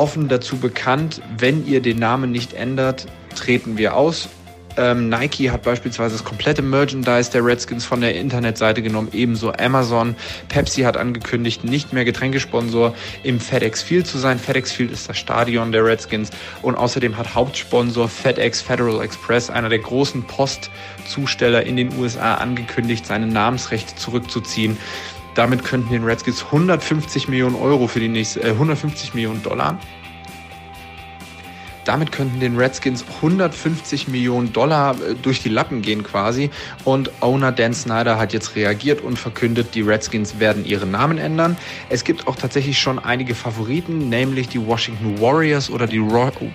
offen 0.00 0.28
dazu 0.28 0.56
bekannt, 0.56 1.20
wenn 1.36 1.66
ihr 1.66 1.82
den 1.82 1.98
Namen 1.98 2.32
nicht 2.32 2.54
ändert, 2.54 3.06
treten 3.36 3.76
wir 3.76 3.94
aus. 3.94 4.30
Ähm, 4.78 5.10
Nike 5.10 5.50
hat 5.50 5.62
beispielsweise 5.62 6.14
das 6.14 6.24
komplette 6.24 6.62
Merchandise 6.62 7.30
der 7.30 7.44
Redskins 7.44 7.84
von 7.84 8.00
der 8.00 8.14
Internetseite 8.14 8.80
genommen, 8.80 9.08
ebenso 9.12 9.52
Amazon. 9.52 10.16
Pepsi 10.48 10.82
hat 10.82 10.96
angekündigt, 10.96 11.64
nicht 11.64 11.92
mehr 11.92 12.06
Getränkesponsor 12.06 12.94
im 13.22 13.40
FedEx 13.40 13.82
Field 13.82 14.06
zu 14.06 14.16
sein. 14.16 14.38
FedEx 14.38 14.72
Field 14.72 14.90
ist 14.90 15.06
das 15.06 15.18
Stadion 15.18 15.70
der 15.70 15.84
Redskins 15.84 16.30
und 16.62 16.76
außerdem 16.76 17.18
hat 17.18 17.34
Hauptsponsor 17.34 18.08
FedEx 18.08 18.62
Federal 18.62 19.02
Express, 19.02 19.50
einer 19.50 19.68
der 19.68 19.80
großen 19.80 20.22
Postzusteller 20.22 21.64
in 21.66 21.76
den 21.76 21.98
USA, 21.98 22.36
angekündigt, 22.36 23.04
seine 23.04 23.26
Namensrechte 23.26 23.96
zurückzuziehen. 23.96 24.78
Damit 25.34 25.64
könnten 25.64 25.90
den 25.90 26.04
Redskins 26.04 26.44
150 26.44 27.28
Millionen 27.28 27.56
Euro 27.56 27.86
für 27.86 28.00
die 28.00 28.08
nächste, 28.08 28.42
äh, 28.42 28.50
150 28.50 29.14
Millionen 29.14 29.42
Dollar 29.42 29.78
damit 31.90 32.12
könnten 32.12 32.38
den 32.38 32.56
Redskins 32.56 33.04
150 33.16 34.06
Millionen 34.06 34.52
Dollar 34.52 34.94
äh, 34.94 35.14
durch 35.20 35.42
die 35.42 35.48
Lappen 35.48 35.82
gehen 35.82 36.04
quasi. 36.04 36.50
Und 36.84 37.10
Owner 37.20 37.50
Dan 37.52 37.74
Snyder 37.74 38.16
hat 38.18 38.32
jetzt 38.32 38.54
reagiert 38.54 39.00
und 39.00 39.18
verkündet, 39.18 39.74
die 39.74 39.82
Redskins 39.82 40.38
werden 40.38 40.64
ihren 40.64 40.92
Namen 40.92 41.18
ändern. 41.18 41.56
Es 41.88 42.04
gibt 42.04 42.28
auch 42.28 42.36
tatsächlich 42.36 42.78
schon 42.78 42.98
einige 42.98 43.34
Favoriten, 43.34 44.08
nämlich 44.08 44.48
die 44.48 44.64
Washington 44.64 45.20
Warriors 45.20 45.68
oder 45.68 45.88
die 45.88 45.98
Roy 45.98 46.30
oh. 46.40 46.48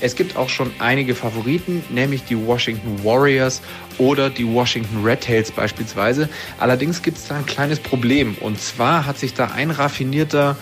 Es 0.00 0.14
gibt 0.14 0.36
auch 0.36 0.48
schon 0.48 0.72
einige 0.78 1.14
Favoriten, 1.14 1.84
nämlich 1.90 2.24
die 2.24 2.46
Washington 2.46 3.04
Warriors 3.04 3.60
oder 4.00 4.30
die 4.30 4.46
Washington 4.46 5.04
Red 5.04 5.20
Tails 5.20 5.52
beispielsweise. 5.52 6.28
Allerdings 6.58 7.02
gibt 7.02 7.18
es 7.18 7.28
da 7.28 7.36
ein 7.36 7.46
kleines 7.46 7.78
Problem. 7.78 8.34
Und 8.40 8.58
zwar 8.58 9.04
hat 9.06 9.18
sich 9.18 9.34
da 9.34 9.48
ein 9.48 9.70
raffinierter 9.70 10.56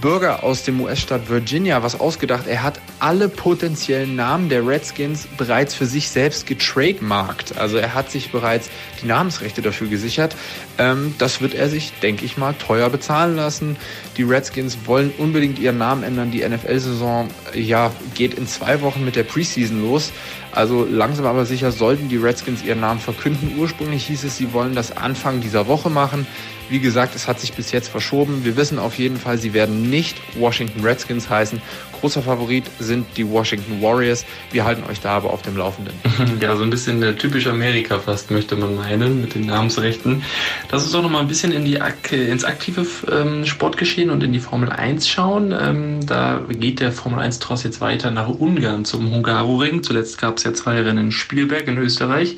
Bürger 0.00 0.42
aus 0.42 0.62
dem 0.62 0.80
US-Staat 0.80 1.28
Virginia 1.28 1.82
was 1.82 1.98
ausgedacht. 1.98 2.46
Er 2.46 2.62
hat 2.62 2.80
alle 2.98 3.28
potenziellen 3.28 4.16
Namen 4.16 4.48
der 4.48 4.66
Redskins 4.66 5.26
bereits 5.36 5.74
für 5.74 5.86
sich 5.86 6.08
selbst 6.08 6.46
getrademarkt. 6.46 7.58
Also 7.58 7.76
er 7.76 7.94
hat 7.94 8.10
sich 8.10 8.32
bereits 8.32 8.70
die 9.02 9.06
Namensrechte 9.06 9.62
dafür 9.62 9.88
gesichert. 9.88 10.36
Ähm, 10.78 11.14
das 11.18 11.40
wird 11.40 11.54
er 11.54 11.68
sich, 11.68 11.92
denke 12.02 12.24
ich 12.24 12.36
mal, 12.36 12.54
teuer 12.54 12.90
bezahlen 12.90 13.36
lassen. 13.36 13.76
Die 14.16 14.22
Redskins 14.22 14.78
wollen 14.86 15.12
unbedingt 15.18 15.58
ihren 15.58 15.78
Namen 15.78 16.02
ändern. 16.02 16.30
Die 16.30 16.46
NFL-Saison 16.46 17.28
ja, 17.54 17.92
geht 18.14 18.34
in 18.34 18.46
zwei 18.46 18.80
Wochen 18.80 19.04
mit 19.04 19.16
der 19.16 19.24
Preseason 19.24 19.82
los. 19.82 20.12
Also 20.52 20.86
langsam 20.88 21.26
aber 21.26 21.46
sicher 21.46 21.72
sollten 21.72 22.08
die 22.08 22.16
Redskins 22.16 22.62
ihren 22.62 22.80
Namen 22.80 23.00
verkünden. 23.00 23.58
Ursprünglich 23.58 24.06
hieß 24.06 24.24
es, 24.24 24.36
sie 24.36 24.52
wollen 24.52 24.74
das 24.74 24.96
Anfang 24.96 25.40
dieser 25.40 25.66
Woche 25.66 25.90
machen. 25.90 26.26
Wie 26.68 26.80
gesagt, 26.80 27.14
es 27.14 27.28
hat 27.28 27.40
sich 27.40 27.52
bis 27.52 27.72
jetzt 27.72 27.88
verschoben. 27.88 28.44
Wir 28.44 28.56
wissen 28.56 28.78
auf 28.78 28.98
jeden 28.98 29.16
Fall, 29.16 29.38
sie 29.38 29.52
werden 29.52 29.90
nicht 29.90 30.16
Washington 30.38 30.80
Redskins 30.82 31.28
heißen. 31.28 31.60
Großer 32.00 32.22
Favorit 32.22 32.64
sind 32.78 33.06
die 33.16 33.26
Washington 33.28 33.80
Warriors. 33.80 34.26
Wir 34.50 34.64
halten 34.64 34.82
euch 34.90 35.00
da 35.00 35.12
aber 35.16 35.30
auf 35.30 35.42
dem 35.42 35.56
Laufenden. 35.56 35.94
Ja, 36.40 36.56
so 36.56 36.62
ein 36.62 36.70
bisschen 36.70 37.00
der 37.00 37.16
typische 37.16 37.50
Amerika 37.50 37.98
fast, 37.98 38.30
möchte 38.30 38.56
man 38.56 38.74
meinen, 38.74 39.20
mit 39.20 39.34
den 39.34 39.46
Namensrechten. 39.46 40.22
Lass 40.70 40.84
uns 40.84 40.94
auch 40.94 41.02
noch 41.02 41.10
mal 41.10 41.20
ein 41.20 41.28
bisschen 41.28 41.52
in 41.52 41.64
die, 41.64 41.80
ins 42.10 42.44
aktive 42.44 42.86
ähm, 43.10 43.46
Sportgeschehen 43.46 44.10
und 44.10 44.22
in 44.22 44.32
die 44.32 44.40
Formel 44.40 44.70
1 44.70 45.08
schauen. 45.08 45.54
Ähm, 45.58 46.04
da 46.04 46.42
geht 46.48 46.80
der 46.80 46.92
Formel 46.92 47.20
1 47.20 47.38
Tross 47.38 47.62
jetzt 47.62 47.80
weiter 47.80 48.10
nach 48.10 48.28
Ungarn 48.28 48.84
zum 48.84 49.10
Hungaroring. 49.10 49.82
Zuletzt 49.82 50.18
gab 50.18 50.38
es 50.38 50.44
ja 50.44 50.52
zwei 50.52 50.82
Rennen 50.82 51.06
in 51.06 51.12
Spielberg 51.12 51.68
in 51.68 51.78
Österreich. 51.78 52.36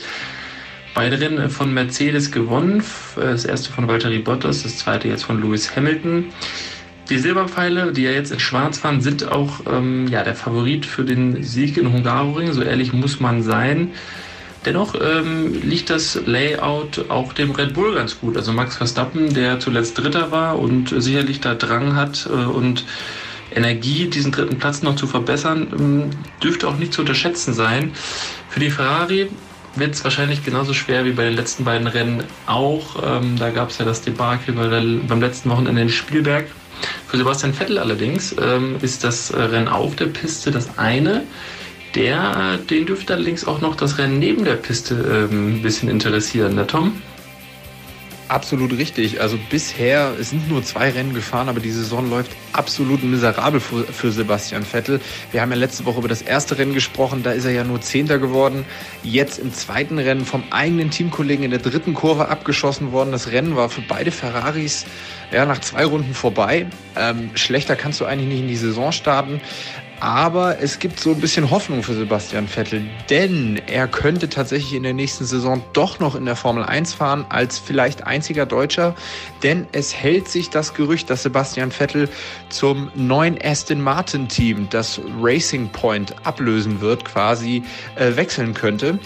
Beide 0.97 1.21
Rennen 1.21 1.51
von 1.51 1.75
Mercedes 1.75 2.33
gewonnen. 2.33 2.83
Das 3.17 3.45
erste 3.45 3.71
von 3.71 3.87
Valtteri 3.87 4.19
Bottas, 4.19 4.63
das 4.63 4.79
zweite 4.79 5.09
jetzt 5.09 5.25
von 5.25 5.43
Lewis 5.43 5.77
Hamilton. 5.77 6.33
Die 7.11 7.19
Silberpfeile, 7.19 7.93
die 7.93 8.05
ja 8.05 8.13
jetzt 8.13 8.33
in 8.33 8.41
Schwarz 8.41 8.79
fahren, 8.79 9.03
sind 9.03 9.31
auch 9.31 9.61
ähm, 9.71 10.09
ja, 10.09 10.23
der 10.23 10.35
Favorit 10.35 10.87
für 10.87 11.05
den 11.05 11.43
Sieg 11.43 11.77
in 11.77 11.93
Hungaroring. 11.93 12.55
So 12.55 12.63
ehrlich 12.63 12.95
muss 12.95 13.21
man 13.21 13.43
sein. 13.43 13.91
Dennoch 14.65 14.95
ähm, 14.95 15.61
liegt 15.63 15.91
das 15.91 16.19
Layout 16.25 17.11
auch 17.11 17.35
dem 17.35 17.51
Red 17.51 17.75
Bull 17.75 17.95
ganz 17.95 18.19
gut. 18.19 18.39
Also 18.39 18.55
Max 18.55 18.79
Verstappen, 18.79 19.35
der 19.35 19.61
zuletzt 19.61 19.99
Dritter 19.99 20.33
war 20.33 20.59
und 20.59 20.95
sicherlich 20.97 21.43
da 21.43 21.55
Drang 21.55 21.95
hat 21.95 22.27
äh, 22.27 22.47
und 22.47 22.87
Energie, 23.55 24.07
diesen 24.07 24.33
dritten 24.33 24.57
Platz 24.57 24.81
noch 24.81 24.97
zu 24.97 25.07
verbessern, 25.07 25.67
ähm, 25.79 26.11
dürfte 26.43 26.67
auch 26.67 26.79
nicht 26.79 26.95
zu 26.95 27.03
unterschätzen 27.03 27.53
sein. 27.53 27.93
Für 28.49 28.61
die 28.61 28.71
Ferrari 28.71 29.29
wird 29.79 29.95
es 29.95 30.05
wahrscheinlich 30.05 30.45
genauso 30.45 30.73
schwer 30.73 31.05
wie 31.05 31.13
bei 31.13 31.25
den 31.25 31.35
letzten 31.35 31.65
beiden 31.65 31.87
Rennen 31.87 32.25
auch. 32.47 33.03
Ähm, 33.05 33.37
da 33.39 33.51
gab 33.51 33.71
es 33.71 33.79
ja 33.79 33.85
das 33.85 34.03
Debakel 34.03 34.55
bei 34.55 34.69
der, 34.69 34.83
beim 35.07 35.21
letzten 35.21 35.51
Wochenende 35.51 35.83
in 35.83 35.89
Spielberg. 35.89 36.47
Für 37.07 37.17
Sebastian 37.17 37.55
Vettel 37.55 37.79
allerdings 37.79 38.35
ähm, 38.41 38.77
ist 38.83 39.05
das 39.05 39.33
Rennen 39.33 39.69
auf 39.69 39.97
der 39.97 40.07
Piste 40.07 40.51
das 40.51 40.79
eine. 40.79 41.25
Der, 41.95 42.59
den 42.69 42.85
dürfte 42.85 43.15
allerdings 43.15 43.47
auch 43.47 43.63
noch 43.63 43.75
das 43.75 43.97
Rennen 43.97 44.19
neben 44.19 44.45
der 44.45 44.57
Piste 44.57 45.29
ähm, 45.33 45.57
ein 45.57 45.63
bisschen 45.63 45.89
interessieren, 45.89 46.55
ne 46.55 46.67
Tom? 46.67 47.01
Absolut 48.29 48.77
richtig. 48.77 49.21
Also 49.21 49.39
bisher 49.51 50.13
sind 50.19 50.49
nur 50.49 50.65
zwei 50.65 50.91
Rennen 50.91 51.15
gefahren, 51.15 51.49
aber 51.49 51.61
die 51.61 51.71
Saison 51.71 52.11
läuft 52.11 52.33
absolut 52.53 53.05
miserabel 53.05 53.61
für, 53.61 53.85
für, 53.85 54.11
Sebastian 54.11 54.65
Vettel. 54.65 55.01
Wir 55.31 55.43
haben 55.43 55.53
ja 55.53 55.57
letzte 55.57 55.85
Woche 55.85 56.01
über 56.01 56.09
das 56.09 56.23
erste 56.23 56.59
Rennen 56.59 56.75
gesprochen, 56.75 57.23
da 57.23 57.31
ist 57.31 57.45
er 57.45 57.53
ja 57.53 57.63
nur 57.63 57.81
Zehnter 57.81 58.19
geworden. 58.19 58.65
Jetzt 59.05 59.39
im 59.39 59.53
zweiten 59.53 59.99
Rennen 59.99 60.25
vom 60.25 60.43
eigenen 60.51 60.91
Teamkollegen 60.91 61.45
in 61.45 61.53
der 61.53 61.61
dritten 61.61 61.95
Kurve 61.95 62.29
abgeschossen 62.29 62.91
worden. 62.91 63.13
Das 63.13 63.31
Rennen 63.31 63.55
war 63.55 63.69
für 63.69 63.83
beide 63.83 64.11
Ferraris 64.11 64.87
ja, 65.31 65.47
nach 65.47 65.61
zwei 65.61 65.85
Runden 65.85 66.13
vorbei. 66.13 66.67
Ähm, 66.97 67.31
schlechter 67.35 67.77
kannst 67.77 68.01
du 68.01 68.07
eigentlich 68.07 68.29
nicht 68.29 68.41
in 68.41 68.49
die 68.49 68.57
Saison 68.57 68.91
starten. 68.91 69.41
Aber 70.01 70.61
es 70.61 70.79
gibt 70.79 71.01
so 71.01 71.13
ein 71.13 71.21
bisschen 71.21 71.51
Hoffnung 71.51 71.83
für 71.83 71.95
Sebastian 71.95 72.49
Vettel, 72.49 72.83
denn 73.09 73.61
er 73.67 73.89
könnte 73.89 74.29
tatsächlich 74.29 74.75
in 74.75 74.83
der 74.83 74.93
nächsten 74.93 75.25
Saison 75.25 75.63
doch 75.73 76.01
noch 76.01 76.15
in 76.15 76.27
der 76.27 76.37
Formel 76.37 76.65
1 76.65 76.93
fahren 76.93 77.25
als 77.31 77.59
vielleicht 77.59 78.07
einziger 78.07 78.45
Deutscher, 78.45 78.95
denn 79.43 79.67
es 79.73 79.95
hält 79.95 80.29
sich 80.29 80.51
das 80.51 80.75
Gerücht, 80.75 81.09
dass 81.09 81.23
Sebastian 81.23 81.71
Vettel 81.71 82.11
zum 82.51 82.91
neuen 82.95 83.39
Aston 83.43 83.81
Martin 83.81 84.29
Team, 84.29 84.69
das 84.69 85.01
Racing 85.21 85.71
Point 85.71 86.15
ablösen 86.25 86.83
wird, 86.83 87.05
quasi 87.07 87.63
äh, 87.95 88.17
wechseln 88.17 88.53
könnte. 88.53 88.99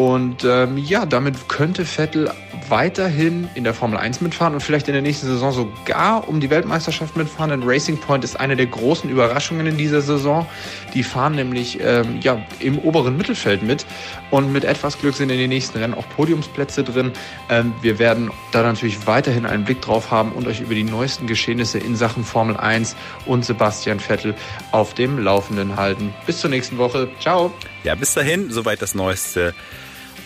Und 0.00 0.44
ähm, 0.44 0.78
ja, 0.78 1.04
damit 1.04 1.50
könnte 1.50 1.84
Vettel 1.84 2.30
weiterhin 2.70 3.50
in 3.54 3.64
der 3.64 3.74
Formel 3.74 3.98
1 3.98 4.22
mitfahren 4.22 4.54
und 4.54 4.60
vielleicht 4.60 4.88
in 4.88 4.94
der 4.94 5.02
nächsten 5.02 5.26
Saison 5.26 5.52
sogar 5.52 6.26
um 6.26 6.40
die 6.40 6.48
Weltmeisterschaft 6.48 7.18
mitfahren. 7.18 7.50
Denn 7.50 7.68
Racing 7.68 7.98
Point 7.98 8.24
ist 8.24 8.40
eine 8.40 8.56
der 8.56 8.64
großen 8.64 9.10
Überraschungen 9.10 9.66
in 9.66 9.76
dieser 9.76 10.00
Saison. 10.00 10.46
Die 10.94 11.02
fahren 11.02 11.34
nämlich 11.34 11.80
ähm, 11.82 12.18
ja, 12.22 12.40
im 12.60 12.78
oberen 12.78 13.18
Mittelfeld 13.18 13.62
mit 13.62 13.84
und 14.30 14.50
mit 14.50 14.64
etwas 14.64 14.98
Glück 14.98 15.14
sind 15.14 15.28
in 15.28 15.36
den 15.36 15.50
nächsten 15.50 15.76
Rennen 15.76 15.92
auch 15.92 16.08
Podiumsplätze 16.16 16.82
drin. 16.82 17.12
Ähm, 17.50 17.74
wir 17.82 17.98
werden 17.98 18.30
da 18.52 18.62
natürlich 18.62 19.06
weiterhin 19.06 19.44
einen 19.44 19.64
Blick 19.64 19.82
drauf 19.82 20.10
haben 20.10 20.32
und 20.32 20.46
euch 20.46 20.62
über 20.62 20.74
die 20.74 20.84
neuesten 20.84 21.26
Geschehnisse 21.26 21.78
in 21.78 21.94
Sachen 21.94 22.24
Formel 22.24 22.56
1 22.56 22.96
und 23.26 23.44
Sebastian 23.44 24.00
Vettel 24.00 24.34
auf 24.72 24.94
dem 24.94 25.18
Laufenden 25.18 25.76
halten. 25.76 26.14
Bis 26.24 26.40
zur 26.40 26.48
nächsten 26.48 26.78
Woche. 26.78 27.10
Ciao. 27.20 27.52
Ja, 27.84 27.94
bis 27.96 28.14
dahin, 28.14 28.50
soweit 28.50 28.80
das 28.80 28.94
Neueste 28.94 29.52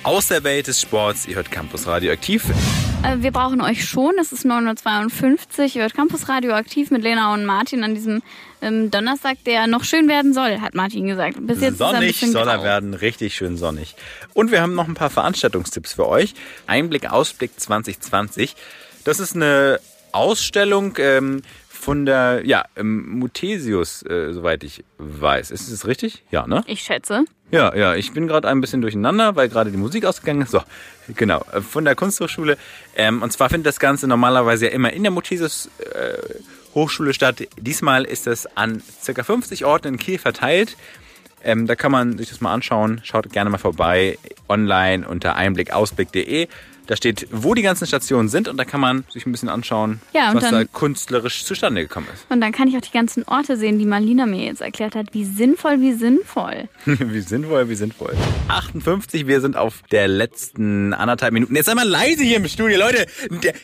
aus 0.05 0.29
der 0.29 0.45
Welt 0.45 0.67
des 0.67 0.81
Sports. 0.81 1.27
Ihr 1.27 1.37
hört 1.37 1.51
Campus 1.51 1.87
Radioaktiv. 1.87 2.45
Äh, 3.03 3.23
wir 3.23 3.33
brauchen 3.33 3.61
euch 3.61 3.88
schon. 3.88 4.12
Es 4.21 4.33
ist 4.33 4.45
9.52 4.45 5.77
Ihr 5.77 5.83
hört 5.83 5.95
Campus 5.95 6.29
Radioaktiv 6.29 6.90
mit 6.90 7.03
Lena 7.03 7.33
und 7.33 7.47
Martin 7.47 7.83
an 7.83 7.95
diesem 7.95 8.23
ähm, 8.61 8.90
Donnerstag, 8.90 9.38
der 9.47 9.67
noch 9.67 9.85
schön 9.85 10.07
werden 10.09 10.35
soll, 10.35 10.61
hat 10.61 10.75
Martin 10.75 11.07
gesagt. 11.07 11.38
Bis 11.40 11.61
jetzt 11.61 11.79
sonnig 11.79 12.23
ist 12.23 12.35
er 12.35 12.40
soll 12.40 12.49
er 12.49 12.62
werden, 12.62 12.95
richtig 12.95 13.35
schön 13.35 13.57
sonnig. 13.57 13.97
Und 14.35 14.51
wir 14.51 14.61
haben 14.61 14.75
noch 14.75 14.87
ein 14.87 14.95
paar 14.95 15.11
Veranstaltungstipps 15.11 15.95
für 15.95 16.07
euch. 16.07 16.35
Einblick, 16.67 17.11
Ausblick 17.11 17.59
2020. 17.59 18.55
Das 19.05 19.21
ist 19.21 19.35
eine 19.35 19.81
Ausstellung 20.12 20.95
ähm, 20.99 21.43
von 21.85 22.07
der, 22.07 22.40
ja, 22.47 22.64
ähm, 22.77 23.18
Muthesius, 23.18 24.03
äh, 24.05 24.33
soweit 24.33 24.64
ich 24.64 24.85
weiß. 24.97 25.51
Ist 25.51 25.68
es 25.68 25.87
richtig? 25.87 26.23
Ja, 26.31 26.47
ne? 26.47 26.64
Ich 26.66 26.81
schätze. 26.81 27.27
Ja, 27.51 27.77
ja, 27.77 27.94
ich 27.94 28.12
bin 28.12 28.27
gerade 28.27 28.49
ein 28.49 28.62
bisschen 28.62 28.81
durcheinander, 28.81 29.37
weil 29.37 29.51
gerade 29.51 29.70
die 29.70 29.77
Musik 29.77 30.07
ausgegangen 30.07 30.40
ist. 30.40 30.51
So, 30.51 30.62
genau, 31.14 31.44
äh, 31.53 31.61
von 31.61 31.85
der 31.85 31.94
Kunsthochschule. 31.94 32.57
Ähm, 32.97 33.20
und 33.20 33.35
zwar 33.35 33.51
findet 33.51 33.66
das 33.66 33.79
Ganze 33.79 34.07
normalerweise 34.07 34.64
ja 34.64 34.73
immer 34.73 34.94
in 34.94 35.03
der 35.03 35.12
Muthesius 35.12 35.68
äh, 35.92 36.14
Hochschule 36.75 37.12
statt. 37.12 37.47
Diesmal 37.59 38.05
ist 38.05 38.27
es 38.27 38.47
an 38.57 38.83
ca. 39.05 39.23
50 39.23 39.66
Orten 39.66 39.88
in 39.88 39.99
Kiel 39.99 40.18
verteilt. 40.18 40.79
Ähm, 41.42 41.66
da 41.66 41.77
kann 41.77 41.92
man 41.92 42.16
sich 42.16 42.31
das 42.31 42.40
mal 42.40 42.55
anschauen. 42.55 43.03
Schaut 43.05 43.31
gerne 43.31 43.51
mal 43.51 43.59
vorbei 43.59 44.18
online 44.49 45.07
unter 45.07 45.37
einblickausblick.de. 45.37 46.49
Da 46.87 46.97
steht, 46.97 47.27
wo 47.31 47.55
die 47.55 47.62
ganzen 47.62 47.87
Stationen 47.87 48.29
sind 48.29 48.47
und 48.47 48.57
da 48.57 48.64
kann 48.64 48.81
man 48.81 49.05
sich 49.11 49.25
ein 49.27 49.33
bisschen 49.33 49.49
anschauen, 49.49 50.01
ja, 50.12 50.35
was 50.35 50.44
dann, 50.44 50.53
da 50.53 50.64
künstlerisch 50.64 51.44
zustande 51.44 51.83
gekommen 51.83 52.07
ist. 52.12 52.27
Und 52.29 52.40
dann 52.40 52.53
kann 52.53 52.68
ich 52.68 52.77
auch 52.77 52.83
die 52.83 52.92
ganzen 52.92 53.25
Orte 53.25 53.57
sehen, 53.57 53.79
die 53.79 53.87
Marlina 53.87 54.27
mir 54.27 54.44
jetzt 54.44 54.61
erklärt 54.61 54.94
hat. 54.94 55.12
Wie 55.12 55.25
sinnvoll, 55.25 55.81
wie 55.81 55.94
sinnvoll. 55.94 56.68
wie 56.85 57.20
sinnvoll, 57.20 57.68
wie 57.68 57.75
sinnvoll. 57.75 58.14
58, 58.49 59.27
wir 59.27 59.40
sind 59.40 59.57
auf 59.57 59.83
der 59.90 60.09
letzten 60.09 60.92
anderthalb 60.92 61.33
Minuten. 61.33 61.57
Jetzt 61.57 61.66
sei 61.66 61.75
mal 61.75 61.88
leise 61.88 62.23
hier 62.23 62.37
im 62.37 62.49
Studio, 62.49 62.79
Leute. 62.79 63.07
Der, 63.31 63.55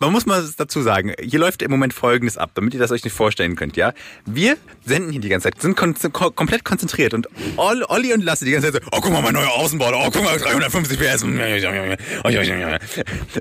Man 0.00 0.12
muss 0.12 0.26
mal 0.26 0.48
dazu 0.56 0.80
sagen, 0.80 1.12
hier 1.20 1.40
läuft 1.40 1.60
im 1.62 1.72
Moment 1.72 1.92
Folgendes 1.92 2.38
ab, 2.38 2.52
damit 2.54 2.72
ihr 2.72 2.78
das 2.80 2.92
euch 2.92 3.02
nicht 3.02 3.12
vorstellen 3.14 3.56
könnt, 3.56 3.76
ja? 3.76 3.92
Wir 4.26 4.56
senden 4.84 5.10
hier 5.10 5.20
die 5.20 5.28
ganze 5.28 5.50
Zeit, 5.50 5.60
sind 5.60 5.76
kon 5.76 5.94
komplett 6.36 6.64
konzentriert 6.64 7.14
und 7.14 7.26
Olli, 7.56 7.84
Olli 7.88 8.12
und 8.14 8.22
Lasse 8.22 8.44
die 8.44 8.52
ganze 8.52 8.72
Zeit 8.72 8.82
so, 8.84 8.88
oh, 8.92 9.00
guck 9.00 9.12
mal, 9.12 9.22
mein 9.22 9.34
neuer 9.34 9.50
Außenbord, 9.52 9.92
oh, 9.96 10.10
guck 10.12 10.22
mal, 10.22 10.38
350 10.38 10.98
PS. 10.98 11.24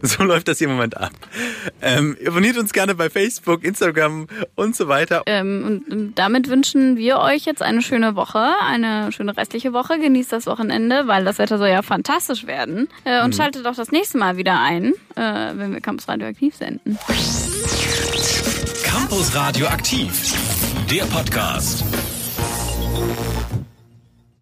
So 0.01 0.23
läuft 0.23 0.47
das 0.47 0.57
hier 0.57 0.67
im 0.67 0.73
Moment 0.73 0.97
ab. 0.97 1.11
Ähm, 1.81 2.17
abonniert 2.25 2.57
uns 2.57 2.73
gerne 2.73 2.95
bei 2.95 3.09
Facebook, 3.09 3.63
Instagram 3.63 4.27
und 4.55 4.75
so 4.75 4.87
weiter. 4.87 5.23
Ähm, 5.25 5.83
und 5.89 6.15
damit 6.15 6.49
wünschen 6.49 6.97
wir 6.97 7.19
euch 7.19 7.45
jetzt 7.45 7.61
eine 7.61 7.81
schöne 7.81 8.15
Woche, 8.15 8.53
eine 8.65 9.11
schöne 9.11 9.35
restliche 9.35 9.73
Woche. 9.73 9.99
Genießt 9.99 10.31
das 10.31 10.45
Wochenende, 10.47 11.07
weil 11.07 11.25
das 11.25 11.37
Wetter 11.37 11.57
soll 11.57 11.69
ja 11.69 11.81
fantastisch 11.81 12.47
werden. 12.47 12.87
Äh, 13.03 13.21
und 13.23 13.29
Mhm. 13.29 13.33
schaltet 13.37 13.65
auch 13.65 13.75
das 13.75 13.91
nächste 13.91 14.17
Mal 14.17 14.37
wieder 14.37 14.59
ein, 14.59 14.93
äh, 15.15 15.51
wenn 15.53 15.73
wir 15.73 15.81
Campus 15.81 16.07
Radioaktiv 16.07 16.46
senden. 16.55 16.97
Campus 18.83 19.33
Radioaktiv, 19.35 20.11
der 20.89 21.05
Podcast. 21.05 21.83